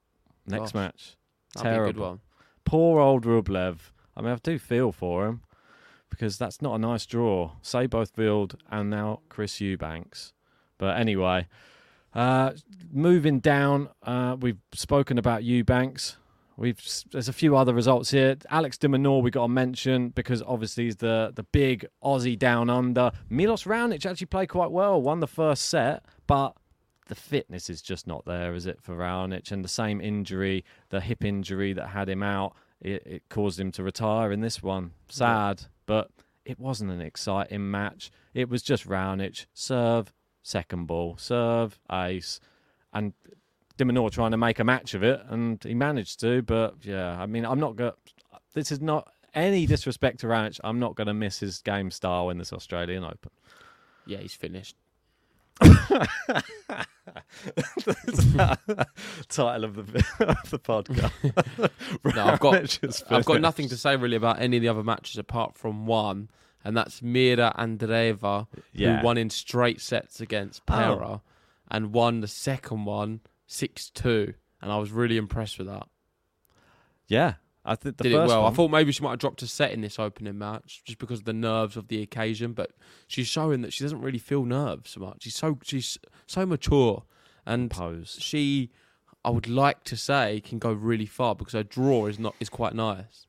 next 0.47 0.71
Gosh, 0.71 0.73
match. 0.73 1.15
That'll 1.55 1.63
be 1.63 1.69
a 1.69 1.77
good 1.77 1.83
Terrible. 1.95 2.09
one. 2.09 2.19
poor 2.65 2.99
old 3.01 3.25
Rublev. 3.25 3.77
I 4.15 4.21
mean, 4.21 4.31
I 4.31 4.35
do 4.35 4.57
feel 4.59 4.91
for 4.91 5.27
him 5.27 5.41
because 6.09 6.37
that's 6.37 6.61
not 6.61 6.75
a 6.75 6.77
nice 6.79 7.05
draw. 7.05 7.53
Seyboth 7.61 8.17
Wild 8.17 8.57
and 8.69 8.89
now 8.89 9.21
Chris 9.29 9.59
Eubanks. 9.61 10.33
But 10.77 10.97
anyway, 10.97 11.47
uh, 12.13 12.51
moving 12.91 13.39
down, 13.39 13.89
uh, 14.03 14.35
we've 14.39 14.59
spoken 14.73 15.17
about 15.17 15.43
Eubanks. 15.43 16.17
We've 16.57 16.79
there's 17.11 17.29
a 17.29 17.33
few 17.33 17.55
other 17.55 17.73
results 17.73 18.11
here. 18.11 18.37
Alex 18.49 18.77
de 18.77 18.87
Minaur 18.87 19.21
we 19.21 19.31
got 19.31 19.43
to 19.43 19.47
mention 19.47 20.09
because 20.09 20.41
obviously 20.43 20.85
he's 20.85 20.97
the 20.97 21.31
the 21.33 21.43
big 21.43 21.87
Aussie 22.03 22.37
down 22.37 22.69
under. 22.69 23.11
Milos 23.29 23.63
Raonic 23.63 24.05
actually 24.05 24.27
played 24.27 24.49
quite 24.49 24.71
well, 24.71 25.01
won 25.01 25.19
the 25.19 25.27
first 25.27 25.69
set, 25.69 26.03
but 26.27 26.55
the 27.07 27.15
fitness 27.15 27.69
is 27.69 27.81
just 27.81 28.07
not 28.07 28.23
there, 28.25 28.53
is 28.53 28.65
it, 28.65 28.81
for 28.81 28.95
Raonic? 28.95 29.51
And 29.51 29.65
the 29.65 29.69
same 29.69 29.99
injury, 29.99 30.63
the 30.89 31.01
hip 31.01 31.25
injury 31.25 31.73
that 31.73 31.87
had 31.87 32.07
him 32.07 32.23
out, 32.23 32.55
it, 32.79 33.03
it 33.05 33.23
caused 33.29 33.59
him 33.59 33.71
to 33.73 33.83
retire 33.83 34.31
in 34.31 34.39
this 34.39 34.63
one. 34.63 34.91
Sad, 35.09 35.63
but 35.85 36.09
it 36.45 36.57
wasn't 36.57 36.91
an 36.91 37.01
exciting 37.01 37.69
match. 37.69 38.11
It 38.33 38.49
was 38.49 38.61
just 38.61 38.87
Raonic, 38.87 39.45
serve, 39.53 40.13
second 40.41 40.87
ball, 40.87 41.17
serve, 41.17 41.79
ace, 41.91 42.39
and 42.93 43.13
de 43.85 43.91
Minaur 43.91 44.09
trying 44.11 44.31
to 44.31 44.37
make 44.37 44.59
a 44.59 44.63
match 44.63 44.93
of 44.93 45.03
it, 45.03 45.21
and 45.29 45.61
he 45.63 45.73
managed 45.73 46.19
to. 46.21 46.41
But 46.41 46.75
yeah, 46.83 47.19
I 47.21 47.25
mean, 47.25 47.45
I'm 47.45 47.59
not 47.59 47.75
going. 47.75 47.91
This 48.53 48.71
is 48.71 48.81
not 48.81 49.11
any 49.33 49.65
disrespect 49.65 50.19
to 50.21 50.27
Raonic. 50.27 50.59
I'm 50.63 50.79
not 50.79 50.95
going 50.95 51.07
to 51.07 51.13
miss 51.13 51.39
his 51.39 51.59
game 51.59 51.91
style 51.91 52.29
in 52.29 52.37
this 52.37 52.51
Australian 52.53 53.03
Open. 53.03 53.31
Yeah, 54.05 54.17
he's 54.19 54.33
finished. 54.33 54.75
Title 59.29 59.63
of 59.65 59.75
the 59.75 60.03
of 60.19 60.49
the 60.49 60.59
podcast. 60.59 61.69
No, 62.15 62.25
I've 62.25 62.39
got 62.39 62.79
I've 63.11 63.25
got 63.25 63.41
nothing 63.41 63.69
to 63.69 63.77
say 63.77 63.95
really 63.95 64.15
about 64.15 64.41
any 64.41 64.57
of 64.57 64.61
the 64.63 64.69
other 64.69 64.83
matches 64.83 65.17
apart 65.17 65.55
from 65.55 65.85
one, 65.85 66.29
and 66.63 66.75
that's 66.75 67.01
Mira 67.01 67.53
Andreeva, 67.57 68.47
Yeah. 68.73 68.99
who 68.99 69.05
won 69.05 69.17
in 69.17 69.29
straight 69.29 69.81
sets 69.81 70.19
against 70.21 70.61
Oh. 70.67 70.73
Pera, 70.73 71.21
and 71.69 71.93
won 71.93 72.21
the 72.21 72.27
second 72.27 72.85
one 72.85 73.19
six 73.51 73.89
two, 73.89 74.33
and 74.61 74.71
I 74.71 74.77
was 74.77 74.91
really 74.91 75.17
impressed 75.17 75.57
with 75.57 75.67
that. 75.67 75.87
Yeah, 77.07 77.33
I 77.65 77.75
think 77.75 77.97
Did 77.97 78.13
it 78.13 78.15
well. 78.15 78.43
one. 78.43 78.51
I 78.51 78.55
thought 78.55 78.71
maybe 78.71 78.91
she 78.91 79.03
might 79.03 79.11
have 79.11 79.19
dropped 79.19 79.41
a 79.41 79.47
set 79.47 79.71
in 79.71 79.81
this 79.81 79.99
opening 79.99 80.37
match 80.37 80.81
just 80.85 80.97
because 80.97 81.19
of 81.19 81.25
the 81.25 81.33
nerves 81.33 81.75
of 81.75 81.89
the 81.89 82.01
occasion, 82.01 82.53
but 82.53 82.71
she's 83.07 83.27
showing 83.27 83.61
that 83.61 83.73
she 83.73 83.83
doesn't 83.83 84.01
really 84.01 84.19
feel 84.19 84.45
nerves 84.45 84.91
so 84.91 85.01
much. 85.01 85.23
She's 85.23 85.35
so 85.35 85.59
she's 85.63 85.97
so 86.27 86.45
mature, 86.45 87.03
and 87.45 87.69
pose. 87.69 88.17
she, 88.19 88.71
I 89.25 89.29
would 89.29 89.47
like 89.49 89.83
to 89.85 89.97
say, 89.97 90.41
can 90.41 90.57
go 90.57 90.71
really 90.71 91.05
far 91.05 91.35
because 91.35 91.53
her 91.53 91.63
draw 91.63 92.05
is 92.07 92.17
not 92.17 92.35
is 92.39 92.49
quite 92.49 92.73
nice. 92.73 93.27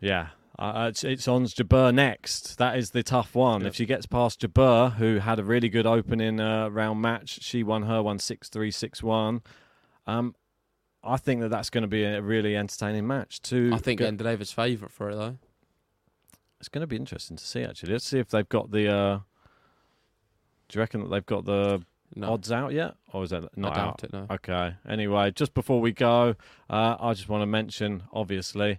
Yeah. 0.00 0.28
Uh, 0.58 0.86
it's, 0.88 1.02
it's 1.02 1.26
on 1.26 1.44
Jabeur 1.46 1.92
next. 1.92 2.58
That 2.58 2.78
is 2.78 2.90
the 2.90 3.02
tough 3.02 3.34
one. 3.34 3.62
Yep. 3.62 3.68
If 3.70 3.74
she 3.76 3.86
gets 3.86 4.06
past 4.06 4.40
Jabeur, 4.40 4.94
who 4.96 5.18
had 5.18 5.38
a 5.40 5.44
really 5.44 5.68
good 5.68 5.86
opening 5.86 6.38
uh, 6.40 6.68
round 6.68 7.02
match, 7.02 7.42
she 7.42 7.62
won 7.64 7.82
her 7.82 8.02
one 8.02 8.18
six 8.20 8.48
three 8.48 8.70
six 8.70 9.02
one. 9.02 9.42
Um, 10.06 10.34
I 11.02 11.16
think 11.16 11.40
that 11.40 11.48
that's 11.50 11.70
going 11.70 11.82
to 11.82 11.88
be 11.88 12.04
a 12.04 12.22
really 12.22 12.56
entertaining 12.56 13.06
match. 13.06 13.42
Two, 13.42 13.70
I 13.74 13.78
think 13.78 14.00
go- 14.00 14.06
Andreeva's 14.10 14.52
favourite 14.52 14.92
for 14.92 15.10
it 15.10 15.16
though. 15.16 15.36
it's 16.60 16.68
going 16.68 16.80
to 16.82 16.86
be 16.86 16.96
interesting 16.96 17.36
to 17.36 17.44
see. 17.44 17.62
Actually, 17.62 17.92
let's 17.92 18.06
see 18.06 18.18
if 18.20 18.28
they've 18.28 18.48
got 18.48 18.70
the. 18.70 18.88
Uh, 18.94 19.18
do 20.68 20.78
you 20.78 20.80
reckon 20.80 21.00
that 21.02 21.08
they've 21.10 21.26
got 21.26 21.44
the 21.44 21.82
No, 22.14 22.32
odds 22.32 22.50
out 22.52 22.72
yet, 22.72 22.94
or 23.12 23.24
is 23.24 23.30
that 23.30 23.56
not 23.56 23.72
I 23.72 23.76
doubt 23.76 23.88
out? 23.88 24.04
it. 24.04 24.12
No. 24.12 24.26
Okay. 24.30 24.74
Anyway, 24.88 25.30
just 25.32 25.52
before 25.52 25.80
we 25.80 25.92
go, 25.92 26.36
uh, 26.70 26.96
I 27.00 27.12
just 27.12 27.28
want 27.28 27.42
to 27.42 27.46
mention, 27.46 28.04
obviously, 28.12 28.78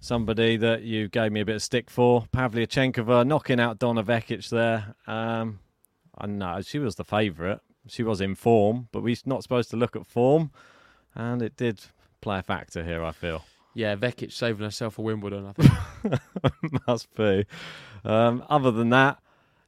somebody 0.00 0.56
that 0.56 0.82
you 0.82 1.08
gave 1.08 1.32
me 1.32 1.40
a 1.40 1.44
bit 1.44 1.56
of 1.56 1.62
stick 1.62 1.90
for, 1.90 2.26
Pavlyuchenkova, 2.32 3.26
knocking 3.26 3.60
out 3.60 3.78
Donna 3.78 4.02
Vekic 4.02 4.48
there. 4.50 4.94
Um, 5.06 5.60
I 6.18 6.26
know 6.26 6.60
she 6.62 6.78
was 6.78 6.96
the 6.96 7.04
favourite. 7.04 7.60
She 7.88 8.02
was 8.02 8.20
in 8.20 8.34
form, 8.34 8.88
but 8.92 9.02
we're 9.02 9.16
not 9.24 9.42
supposed 9.42 9.70
to 9.70 9.76
look 9.76 9.94
at 9.96 10.06
form, 10.06 10.50
and 11.14 11.40
it 11.42 11.56
did 11.56 11.80
play 12.20 12.38
a 12.38 12.42
factor 12.42 12.84
here. 12.84 13.04
I 13.04 13.12
feel 13.12 13.44
Yeah, 13.74 13.94
Vekic 13.96 14.32
saving 14.32 14.64
herself 14.64 14.94
for 14.94 15.04
Wimbledon. 15.04 15.46
I 15.46 15.52
think. 15.52 16.20
must 16.86 17.14
be. 17.14 17.44
Um, 18.04 18.44
other 18.48 18.70
than 18.70 18.90
that. 18.90 19.18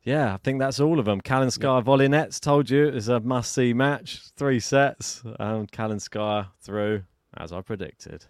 Yeah, 0.04 0.32
I 0.32 0.36
think 0.38 0.58
that's 0.58 0.80
all 0.80 0.98
of 0.98 1.04
them. 1.04 1.20
Kalinskaya 1.20 1.84
Volinets 1.84 2.40
told 2.40 2.70
you 2.70 2.86
it 2.86 2.94
was 2.94 3.08
a 3.08 3.20
must 3.20 3.52
see 3.52 3.74
match. 3.74 4.22
Three 4.36 4.58
sets. 4.58 5.22
Um, 5.38 5.66
Kalinskaya 5.66 6.46
through, 6.62 7.02
as 7.36 7.52
I 7.52 7.60
predicted. 7.60 8.24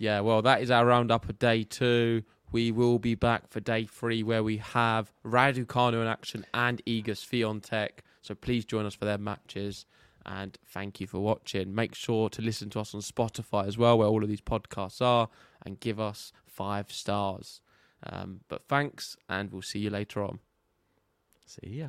Yeah, 0.00 0.20
well, 0.20 0.40
that 0.40 0.62
is 0.62 0.70
our 0.70 0.86
roundup 0.86 1.28
of 1.28 1.38
day 1.38 1.62
two. 1.62 2.22
We 2.50 2.72
will 2.72 2.98
be 2.98 3.14
back 3.14 3.48
for 3.50 3.60
day 3.60 3.84
three, 3.84 4.22
where 4.22 4.42
we 4.42 4.56
have 4.56 5.12
Raducanu 5.26 6.00
in 6.00 6.06
action 6.06 6.46
and 6.54 6.82
Iga 6.86 7.10
Swiatek. 7.10 7.98
So 8.22 8.34
please 8.34 8.64
join 8.64 8.86
us 8.86 8.94
for 8.94 9.04
their 9.04 9.18
matches. 9.18 9.84
And 10.24 10.56
thank 10.66 11.02
you 11.02 11.06
for 11.06 11.20
watching. 11.20 11.74
Make 11.74 11.94
sure 11.94 12.30
to 12.30 12.40
listen 12.40 12.70
to 12.70 12.80
us 12.80 12.94
on 12.94 13.02
Spotify 13.02 13.66
as 13.66 13.76
well, 13.76 13.98
where 13.98 14.08
all 14.08 14.22
of 14.22 14.30
these 14.30 14.40
podcasts 14.40 15.02
are, 15.02 15.28
and 15.66 15.78
give 15.78 16.00
us 16.00 16.32
five 16.46 16.90
stars. 16.90 17.60
Um, 18.02 18.40
but 18.48 18.66
thanks, 18.68 19.18
and 19.28 19.52
we'll 19.52 19.60
see 19.60 19.80
you 19.80 19.90
later 19.90 20.24
on. 20.24 20.38
See 21.44 21.68
ya. 21.68 21.88